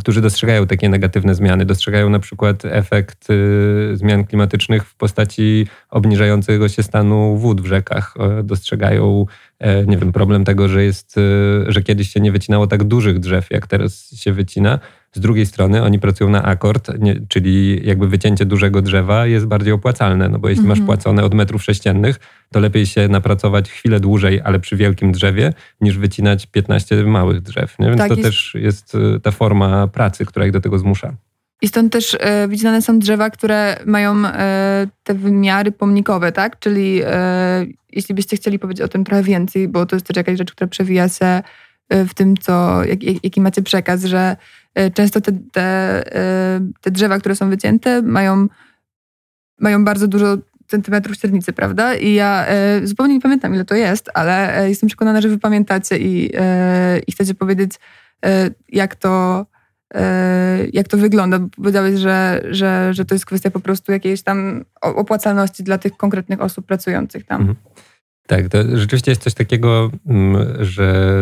[0.00, 1.64] którzy dostrzegają takie negatywne zmiany.
[1.64, 8.14] Dostrzegają na przykład efekt y, zmian klimatycznych w postaci obniżającego się stanu wód w rzekach.
[8.44, 9.26] Dostrzegają,
[9.86, 13.50] nie wiem, problem tego, że jest, y, że kiedyś się nie wycinało tak dużych drzew,
[13.50, 14.78] jak teraz się wycina
[15.12, 19.72] z drugiej strony oni pracują na akord, nie, czyli jakby wycięcie dużego drzewa jest bardziej
[19.72, 20.86] opłacalne, no bo jeśli masz mhm.
[20.86, 22.20] płacone od metrów sześciennych,
[22.52, 27.78] to lepiej się napracować chwilę dłużej, ale przy wielkim drzewie, niż wycinać 15 małych drzew.
[27.78, 27.86] Nie?
[27.86, 28.26] Więc tak to jest.
[28.28, 31.16] też jest y, ta forma pracy, która ich do tego zmusza.
[31.62, 36.58] I stąd też e, są drzewa, które mają e, te wymiary pomnikowe, tak?
[36.58, 40.38] Czyli e, jeśli byście chcieli powiedzieć o tym trochę więcej, bo to jest też jakaś
[40.38, 41.42] rzecz, która przewija się
[41.88, 44.36] e, w tym, co, jak, jaki macie przekaz, że
[44.74, 45.62] E, często te, te,
[46.16, 48.46] e, te drzewa, które są wycięte, mają,
[49.60, 51.94] mają bardzo dużo centymetrów średnicy, prawda?
[51.94, 55.38] I ja e, zupełnie nie pamiętam, ile to jest, ale e, jestem przekonana, że wy
[55.38, 57.72] pamiętacie i, e, i chcecie powiedzieć,
[58.68, 59.46] jak to
[60.72, 61.38] jak to wygląda.
[61.56, 66.40] Powiedziałeś, że, że, że to jest kwestia po prostu jakiejś tam opłacalności dla tych konkretnych
[66.40, 67.40] osób pracujących tam.
[67.40, 67.56] Mhm.
[68.26, 71.16] Tak, to rzeczywiście jest coś takiego, mm, że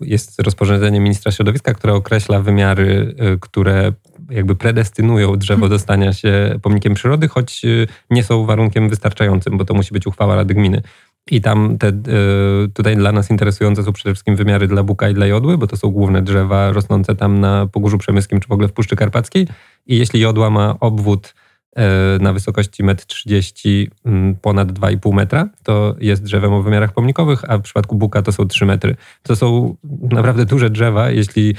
[0.00, 3.92] jest rozporządzenie ministra środowiska, które określa wymiary, y, które
[4.30, 5.70] jakby predestynują drzewo hmm.
[5.70, 10.06] do stania się pomnikiem przyrody, choć y, nie są warunkiem wystarczającym, bo to musi być
[10.06, 10.82] uchwała Rady Gminy.
[11.30, 15.14] I tam te, y, tutaj dla nas interesujące są przede wszystkim wymiary dla buka i
[15.14, 18.68] dla jodły, bo to są główne drzewa rosnące tam na Pogórzu Przemyskim czy w ogóle
[18.68, 19.48] w Puszczy Karpackiej.
[19.86, 21.34] I jeśli jodła ma obwód
[21.76, 27.50] E, na wysokości 1,30 m mm, ponad 2,5 metra, to jest drzewem o wymiarach pomnikowych,
[27.50, 28.96] a w przypadku buka to są 3 metry.
[29.22, 31.10] To są naprawdę duże drzewa.
[31.10, 31.54] Jeśli e,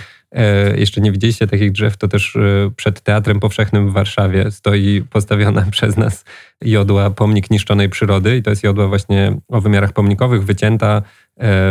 [0.76, 5.66] jeszcze nie widzieliście takich drzew, to też e, przed Teatrem Powszechnym w Warszawie stoi postawiona
[5.72, 6.26] przez nas
[6.62, 11.02] jodła pomnik niszczonej przyrody i to jest jodła właśnie o wymiarach pomnikowych, wycięta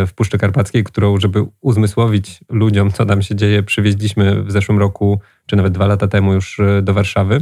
[0.07, 5.21] w Puszczy Karpackiej, którą, żeby uzmysłowić ludziom, co tam się dzieje, przywieźliśmy w zeszłym roku,
[5.47, 7.41] czy nawet dwa lata temu już do Warszawy.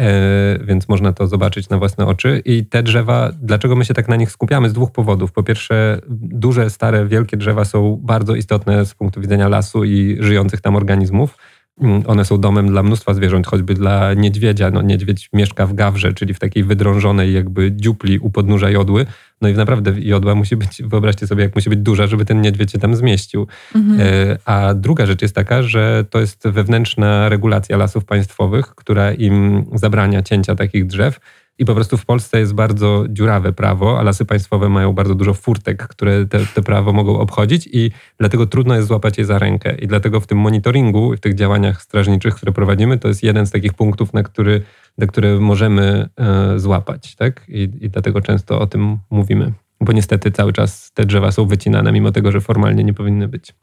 [0.00, 2.42] E, więc można to zobaczyć na własne oczy.
[2.44, 4.70] I te drzewa, dlaczego my się tak na nich skupiamy?
[4.70, 5.32] Z dwóch powodów.
[5.32, 10.60] Po pierwsze, duże, stare, wielkie drzewa są bardzo istotne z punktu widzenia lasu i żyjących
[10.60, 11.36] tam organizmów.
[11.80, 14.70] Mm, one są domem dla mnóstwa zwierząt, choćby dla niedźwiedzia.
[14.70, 19.06] No, niedźwiedź mieszka w gawrze, czyli w takiej wydrążonej jakby dziupli u podnóża jodły.
[19.40, 22.72] No i naprawdę jodła musi być, wyobraźcie sobie, jak musi być duża, żeby ten niedźwiedź
[22.72, 23.46] się tam zmieścił.
[23.74, 24.00] Mhm.
[24.00, 29.64] E, a druga rzecz jest taka, że to jest wewnętrzna regulacja lasów państwowych, która im
[29.74, 31.20] zabrania cięcia takich drzew
[31.58, 35.34] i po prostu w Polsce jest bardzo dziurawe prawo, a lasy państwowe mają bardzo dużo
[35.34, 39.74] furtek, które te, te prawo mogą obchodzić i dlatego trudno jest złapać je za rękę.
[39.74, 43.50] I dlatego w tym monitoringu, w tych działaniach strażniczych, które prowadzimy, to jest jeden z
[43.50, 44.62] takich punktów, na który,
[44.98, 47.16] na które możemy e, złapać.
[47.16, 47.44] Tak?
[47.48, 49.52] I, I dlatego często o tym mówimy.
[49.80, 53.54] Bo niestety cały czas te drzewa są wycinane, mimo tego, że formalnie nie powinny być.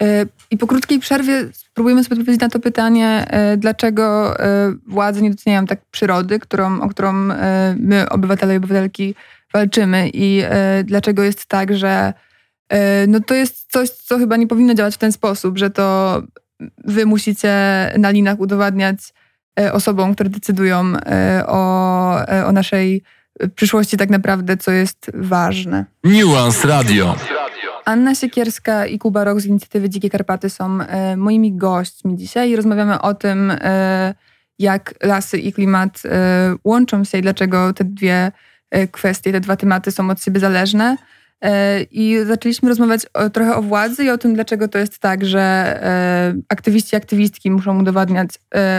[0.00, 5.22] E, I po krótkiej przerwie spróbujemy sobie odpowiedzieć na to pytanie, e, dlaczego e, władze
[5.22, 7.12] nie doceniają tak przyrody, którą, o którą
[7.76, 9.14] my, obywatele i obywatelki,
[9.52, 10.42] walczymy i
[10.84, 12.12] dlaczego jest tak, że
[13.08, 16.22] no to jest coś, co chyba nie powinno działać w ten sposób, że to
[16.84, 17.52] wy musicie
[17.98, 18.96] na linach udowadniać
[19.72, 20.92] osobom, które decydują
[21.46, 22.16] o,
[22.46, 23.02] o naszej
[23.54, 25.84] przyszłości tak naprawdę, co jest ważne.
[26.04, 27.16] Nuance Radio.
[27.84, 32.56] Anna Siekierska i Kuba Rok z inicjatywy Dzikie Karpaty są e, moimi gośćmi dzisiaj i
[32.56, 34.14] rozmawiamy o tym, e,
[34.58, 38.32] jak lasy i klimat e, łączą się i dlaczego te dwie
[38.90, 40.96] kwestie, te dwa tematy są od siebie zależne.
[41.90, 45.80] I zaczęliśmy rozmawiać o, trochę o władzy i o tym, dlaczego to jest tak, że
[46.48, 48.28] aktywiści i aktywistki muszą udowadniać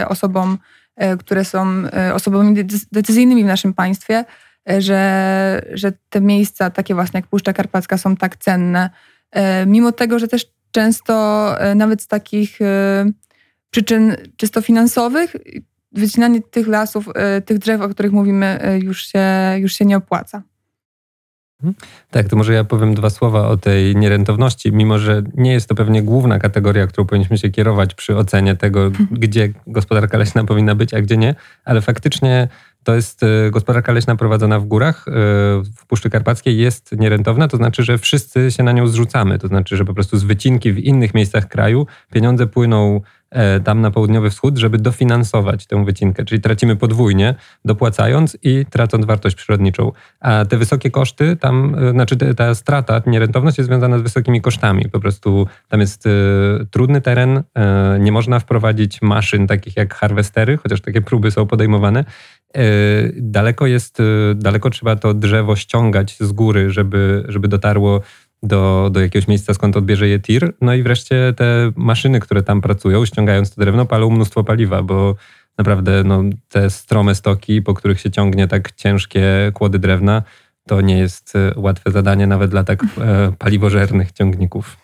[0.08, 0.58] osobom,
[1.18, 1.82] które są
[2.14, 4.24] osobami decyzyjnymi w naszym państwie,
[4.78, 8.90] że, że te miejsca, takie właśnie jak Puszcza Karpacka, są tak cenne.
[9.30, 11.14] E, mimo tego, że też często
[11.60, 13.10] e, nawet z takich e,
[13.70, 15.36] przyczyn czysto finansowych,
[15.92, 17.08] wycinanie tych lasów,
[17.44, 19.24] tych drzew, o których mówimy, już się,
[19.58, 20.42] już się nie opłaca.
[21.62, 21.74] Mhm.
[22.10, 25.74] Tak, to może ja powiem dwa słowa o tej nierentowności, mimo że nie jest to
[25.74, 29.08] pewnie główna kategoria, którą powinniśmy się kierować przy ocenie tego, mhm.
[29.12, 32.48] gdzie gospodarka leśna powinna być, a gdzie nie, ale faktycznie
[32.86, 35.12] to jest e, gospodarka leśna prowadzona w górach, e,
[35.76, 39.38] w Puszczy Karpackiej jest nierentowna, to znaczy, że wszyscy się na nią zrzucamy.
[39.38, 43.00] To znaczy, że po prostu z wycinki w innych miejscach kraju pieniądze płyną
[43.64, 46.24] tam na południowy wschód, żeby dofinansować tę wycinkę.
[46.24, 49.92] Czyli tracimy podwójnie, dopłacając i tracąc wartość przyrodniczą.
[50.20, 54.88] A te wysokie koszty, tam, znaczy ta strata, nierentowność jest związana z wysokimi kosztami.
[54.92, 56.04] Po prostu tam jest
[56.70, 57.42] trudny teren,
[58.00, 62.04] nie można wprowadzić maszyn takich jak harwestery, chociaż takie próby są podejmowane.
[62.54, 62.62] E,
[63.16, 64.04] daleko jest, e,
[64.34, 68.00] daleko trzeba to drzewo ściągać z góry, żeby, żeby dotarło
[68.46, 70.52] do, do jakiegoś miejsca, skąd odbierze je tir.
[70.60, 75.14] No i wreszcie te maszyny, które tam pracują, ściągając to drewno, palą mnóstwo paliwa, bo
[75.58, 80.22] naprawdę no, te strome stoki, po których się ciągnie tak ciężkie kłody drewna,
[80.66, 82.84] to nie jest e, łatwe zadanie nawet dla tak
[83.38, 84.76] paliwożernych ciągników.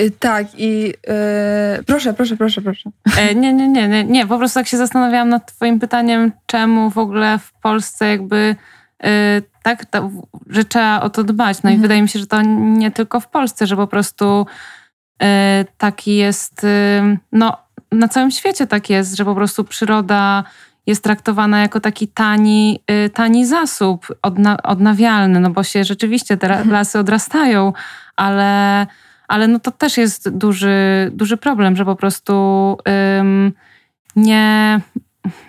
[0.00, 2.90] Y, tak, i yy, proszę, proszę, proszę, proszę.
[3.18, 6.90] E, nie, nie, nie, nie, nie, po prostu tak się zastanawiałam nad Twoim pytaniem, czemu
[6.90, 8.56] w ogóle w Polsce jakby
[9.02, 9.08] yy,
[9.64, 10.10] tak, to,
[10.46, 11.62] że trzeba o to dbać.
[11.62, 11.78] No mhm.
[11.78, 14.46] i wydaje mi się, że to nie tylko w Polsce, że po prostu
[15.20, 15.26] yy,
[15.78, 17.56] taki jest, y, no
[17.92, 20.44] na całym świecie tak jest, że po prostu przyroda
[20.86, 26.46] jest traktowana jako taki tani, y, tani zasób odna odnawialny, no bo się rzeczywiście te
[26.46, 26.70] mhm.
[26.70, 27.72] lasy odrastają,
[28.16, 28.86] ale
[29.28, 32.76] ale no to też jest duży, duży problem, że po prostu
[34.16, 34.80] nie.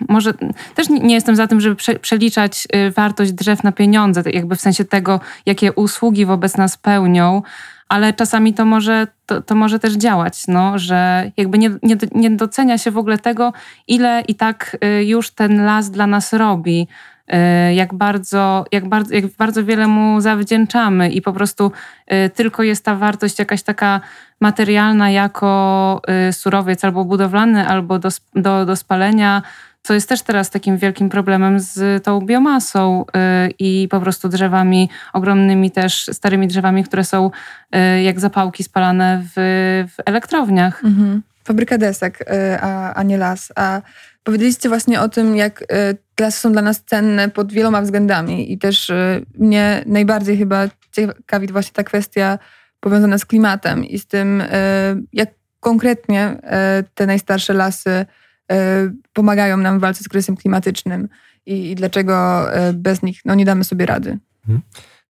[0.08, 0.34] Może
[0.74, 4.60] też nie jestem za tym, żeby prze, przeliczać y, wartość drzew na pieniądze, jakby w
[4.60, 7.42] sensie tego, jakie usługi wobec nas pełnią,
[7.88, 12.30] ale czasami to może, to, to może też działać, no, że jakby nie, nie, nie
[12.30, 13.52] docenia się w ogóle tego,
[13.88, 16.88] ile i tak y, już ten las dla nas robi.
[17.70, 21.72] Y, jak bardzo, jak, bardzo, jak bardzo wiele mu zawdzięczamy i po prostu
[22.34, 24.00] tylko jest ta wartość jakaś taka
[24.40, 26.02] materialna jako
[26.32, 29.42] surowiec albo budowlany, albo do, do, do spalenia,
[29.86, 33.04] co jest też teraz takim wielkim problemem z tą biomasą
[33.58, 37.30] i po prostu drzewami, ogromnymi też starymi drzewami, które są
[38.04, 39.32] jak zapałki spalane w,
[39.96, 40.84] w elektrowniach.
[40.84, 41.22] Mhm.
[41.44, 42.24] Fabryka desek,
[42.60, 43.52] a, a nie las.
[43.56, 43.82] A
[44.26, 45.64] Powiedzieliście właśnie o tym, jak
[46.20, 48.92] lasy są dla nas cenne pod wieloma względami i też
[49.38, 52.38] mnie najbardziej chyba ciekawi właśnie ta kwestia
[52.80, 54.42] powiązana z klimatem i z tym,
[55.12, 55.28] jak
[55.60, 56.36] konkretnie
[56.94, 58.06] te najstarsze lasy
[59.12, 61.08] pomagają nam w walce z kryzysem klimatycznym
[61.46, 64.18] i, i dlaczego bez nich no, nie damy sobie rady.
[64.40, 64.62] Mhm.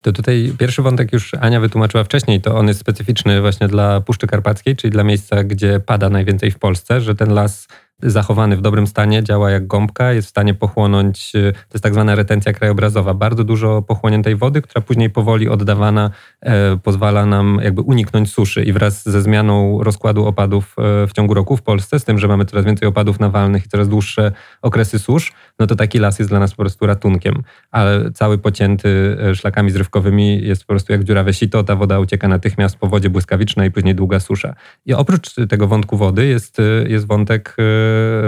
[0.02, 4.28] To tutaj pierwszy wątek już Ania wytłumaczyła wcześniej, to on jest specyficzny właśnie dla Puszczy
[4.28, 7.68] Karpackiej, czyli dla miejsca, gdzie pada najwięcej w Polsce, że ten las
[8.04, 11.94] zachowany w dobrym stanie, działa jak gąbka, jest w stanie pochłonąć, y, to jest tak
[11.94, 16.10] zwana retencja krajobrazowa, bardzo dużo pochłoniętej wody, która później powoli oddawana
[16.42, 18.64] e, pozwala nam jakby uniknąć suszy.
[18.64, 22.28] I wraz ze zmianą rozkładu opadów e, w ciągu roku w Polsce, z tym, że
[22.28, 24.32] mamy coraz więcej opadów nawalnych i coraz dłuższe
[24.62, 29.18] okresy susz, no to taki las jest dla nas po prostu ratunkiem, ale cały pocięty
[29.30, 33.10] e, szlakami zrywkowymi jest po prostu jak dziurawe sito, ta woda ucieka natychmiast po wodzie
[33.10, 34.56] błyskawicznej i później długa susza.
[34.86, 37.56] I oprócz tego wątku wody jest, jest wątek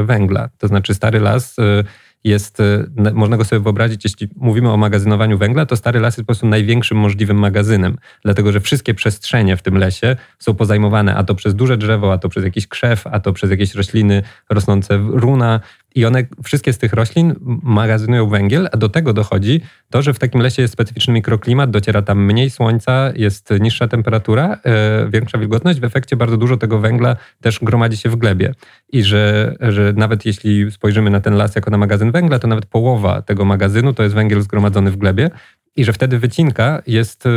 [0.03, 0.49] węgla.
[0.57, 1.83] To znaczy stary las y,
[2.23, 6.23] jest, y, można go sobie wyobrazić, jeśli mówimy o magazynowaniu węgla, to stary las jest
[6.23, 11.23] po prostu największym możliwym magazynem, dlatego że wszystkie przestrzenie w tym lesie są pozajmowane, a
[11.23, 14.97] to przez duże drzewo, a to przez jakiś krzew, a to przez jakieś rośliny rosnące
[14.97, 15.59] runa,
[15.97, 20.19] i one, wszystkie z tych roślin magazynują węgiel, a do tego dochodzi to, że w
[20.19, 24.57] takim lesie jest specyficzny mikroklimat, dociera tam mniej słońca, jest niższa temperatura,
[25.03, 28.53] yy, większa wilgotność, w efekcie bardzo dużo tego węgla też gromadzi się w glebie.
[28.89, 32.65] I że, że nawet jeśli spojrzymy na ten las jako na magazyn węgla, to nawet
[32.65, 35.29] połowa tego magazynu to jest węgiel zgromadzony w glebie.
[35.77, 37.29] I że wtedy wycinka jest e,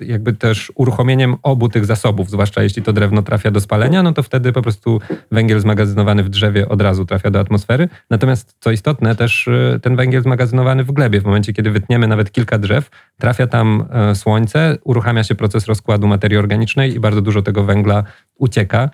[0.00, 4.22] jakby też uruchomieniem obu tych zasobów, zwłaszcza jeśli to drewno trafia do spalenia, no to
[4.22, 5.00] wtedy po prostu
[5.30, 7.88] węgiel zmagazynowany w drzewie od razu trafia do atmosfery.
[8.10, 12.32] Natomiast co istotne, też e, ten węgiel zmagazynowany w glebie, w momencie kiedy wytniemy nawet
[12.32, 17.42] kilka drzew, trafia tam e, słońce, uruchamia się proces rozkładu materii organicznej i bardzo dużo
[17.42, 18.04] tego węgla
[18.38, 18.90] ucieka.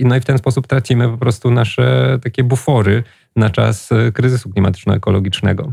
[0.00, 3.02] No i w ten sposób tracimy po prostu nasze takie bufory
[3.36, 5.72] na czas kryzysu klimatyczno-ekologicznego.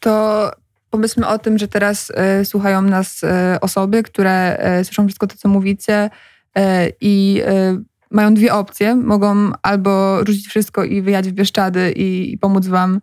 [0.00, 0.50] To
[0.96, 5.36] pomyślmy o tym, że teraz e, słuchają nas e, osoby, które e, słyszą wszystko to,
[5.36, 6.10] co mówicie
[7.00, 7.42] i
[8.10, 8.94] mają dwie opcje.
[8.94, 13.00] Mogą albo rzucić wszystko i wyjechać w Bieszczady i, i pomóc, wam,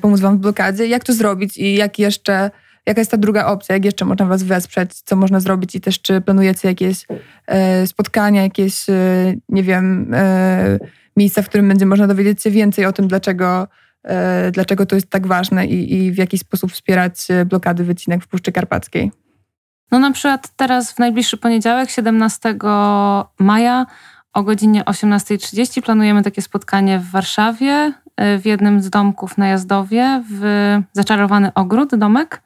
[0.00, 0.86] pomóc wam w blokadzie.
[0.86, 2.50] Jak to zrobić i jak jeszcze,
[2.86, 3.74] jaka jest ta druga opcja?
[3.74, 4.94] Jak jeszcze można was wesprzeć?
[4.94, 5.74] Co można zrobić?
[5.74, 7.06] I też czy planujecie jakieś
[7.86, 8.86] spotkania, jakieś,
[9.48, 10.14] nie wiem,
[11.16, 13.68] miejsca, w którym będzie można dowiedzieć się więcej o tym, dlaczego
[14.52, 18.28] dlaczego to jest tak ważne i, i w jaki sposób wspierać e, blokady wycinek w
[18.28, 19.12] Puszczy Karpackiej.
[19.90, 22.54] No na przykład teraz w najbliższy poniedziałek, 17
[23.38, 23.86] maja
[24.32, 30.22] o godzinie 18.30 planujemy takie spotkanie w Warszawie, e, w jednym z domków na Jazdowie,
[30.30, 30.42] w
[30.92, 32.42] Zaczarowany Ogród, domek.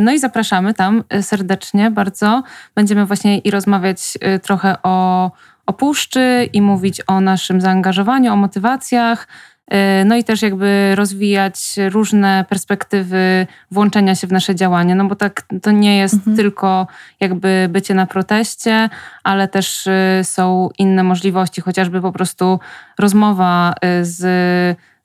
[0.00, 2.42] No i zapraszamy tam serdecznie bardzo.
[2.74, 5.30] Będziemy właśnie i rozmawiać trochę o,
[5.66, 9.55] o puszczy i mówić o naszym zaangażowaniu, o motywacjach, E,
[10.04, 15.42] no i też jakby rozwijać różne perspektywy włączenia się w nasze działania, no bo tak
[15.62, 16.36] to nie jest mhm.
[16.36, 16.86] tylko
[17.20, 18.88] jakby bycie na proteście,
[19.24, 22.60] ale też y, są inne możliwości, chociażby po prostu
[22.98, 24.18] rozmowa y, z,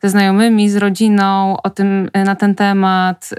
[0.03, 3.29] ze znajomymi, z rodziną o tym, y, na ten temat,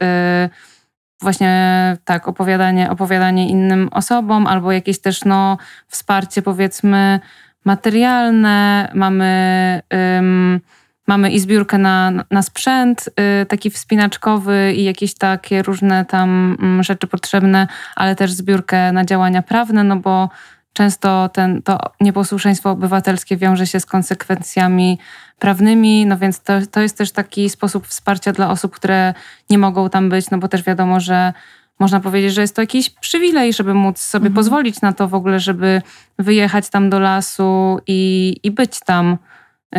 [1.21, 5.59] właśnie tak, opowiadanie, opowiadanie innym osobom, albo jakieś też no,
[5.89, 7.21] wsparcie powiedzmy
[7.65, 9.83] materialne, mamy...
[9.93, 10.61] Um,
[11.07, 13.09] Mamy i zbiórkę na, na sprzęt,
[13.43, 19.05] y, taki wspinaczkowy i jakieś takie różne tam mm, rzeczy potrzebne, ale też zbiórkę na
[19.05, 20.29] działania prawne, no bo
[20.73, 24.99] często ten, to nieposłuszeństwo obywatelskie wiąże się z konsekwencjami
[25.39, 29.15] prawnymi, no więc to, to jest też taki sposób wsparcia dla osób, które
[29.51, 31.33] nie mogą tam być, no bo też wiadomo, że
[31.79, 34.35] można powiedzieć, że jest to jakiś przywilej, żeby móc sobie mhm.
[34.35, 35.83] pozwolić na to w ogóle, żeby
[36.19, 39.19] wyjechać tam do lasu i, i być tam.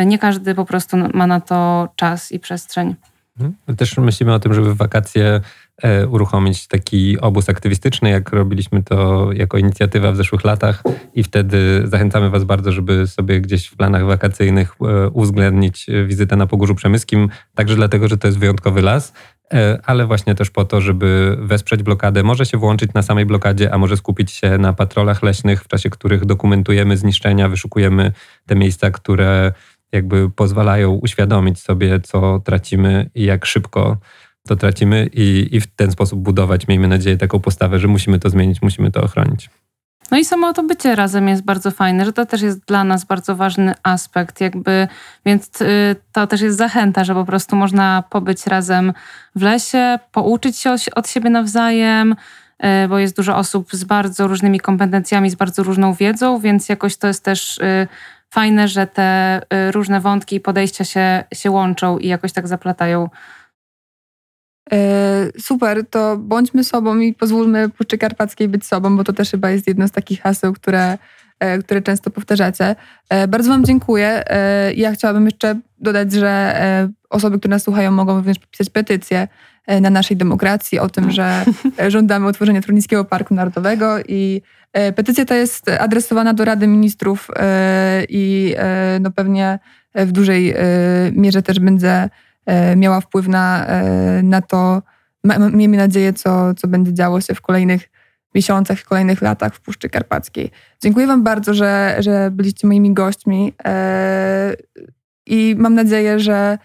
[0.06, 2.94] Nie każdy po prostu ma na to czas i przestrzeń.
[3.40, 3.76] Mhm.
[3.76, 5.40] Też myślimy o tym, żeby w wakacje
[5.82, 10.82] e, uruchomić taki obóz aktywistyczny, jak robiliśmy to jako inicjatywa w zeszłych latach
[11.14, 16.46] i wtedy zachęcamy Was bardzo, żeby sobie gdzieś w planach wakacyjnych e, uwzględnić wizytę na
[16.46, 19.12] Pogórzu Przemyskim, także dlatego, że to jest wyjątkowy las,
[19.52, 22.22] e, ale właśnie też po to, żeby wesprzeć blokadę.
[22.22, 25.90] Może się włączyć na samej blokadzie, a może skupić się na patrolach leśnych, w czasie
[25.90, 28.12] których dokumentujemy zniszczenia, wyszukujemy
[28.46, 29.52] te miejsca, które
[29.94, 33.96] jakby pozwalają uświadomić sobie, co tracimy i jak szybko
[34.48, 38.30] to tracimy i, i w ten sposób budować, miejmy nadzieję, taką postawę, że musimy to
[38.30, 39.50] zmienić, musimy to ochronić.
[40.10, 43.04] No i samo to bycie razem jest bardzo fajne, że to też jest dla nas
[43.04, 44.88] bardzo ważny aspekt, jakby,
[45.26, 48.92] więc y, to też jest zachęta, że po prostu można pobyć razem
[49.36, 52.12] w lesie, pouczyć się od siebie nawzajem,
[52.84, 56.96] y, bo jest dużo osób z bardzo różnymi kompetencjami, z bardzo różną wiedzą, więc jakoś
[56.96, 57.86] to jest też y,
[58.34, 63.08] fajne, że te y, różne wątki i podejścia się, się łączą i jakoś tak zaplatają.
[64.72, 69.50] E, super, to bądźmy sobą i pozwólmy Puszczy Karpackiej być sobą, bo to też chyba
[69.50, 70.98] jest jedno z takich haseł, które,
[71.40, 72.76] e, które często powtarzacie.
[73.08, 74.24] E, bardzo Wam dziękuję.
[74.76, 76.56] Ja chciałabym jeszcze dodać, że
[77.10, 79.28] osoby, które nas słuchają, mogą również podpisać petycję
[79.80, 81.44] na naszej demokracji o tym, że
[81.88, 84.42] żądamy utworzenia Trudnickiego Parku Narodowego i
[84.96, 89.58] petycja ta jest adresowana do Rady Ministrów e, i e, no pewnie
[89.94, 90.54] w dużej
[91.12, 92.08] mierze też będzie
[92.76, 93.66] miała wpływ na,
[94.22, 94.82] na to,
[95.52, 97.90] miejmy nadzieję, co, co będzie działo się w kolejnych
[98.34, 100.50] miesiącach, w kolejnych latach w Puszczy Karpackiej.
[100.82, 103.52] Dziękuję Wam bardzo, że, że byliście moimi gośćmi
[105.26, 106.58] i mam nadzieję, że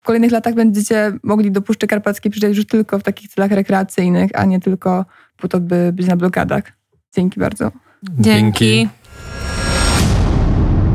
[0.00, 4.30] w kolejnych latach będziecie mogli do Puszczy Karpackiej przyjść już tylko w takich celach rekreacyjnych,
[4.34, 5.04] a nie tylko
[5.36, 6.79] po to, by być na blokadach.
[7.14, 7.70] Dzięki bardzo.
[8.18, 8.88] Dzięki.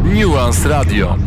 [0.03, 1.17] Nuance Radio.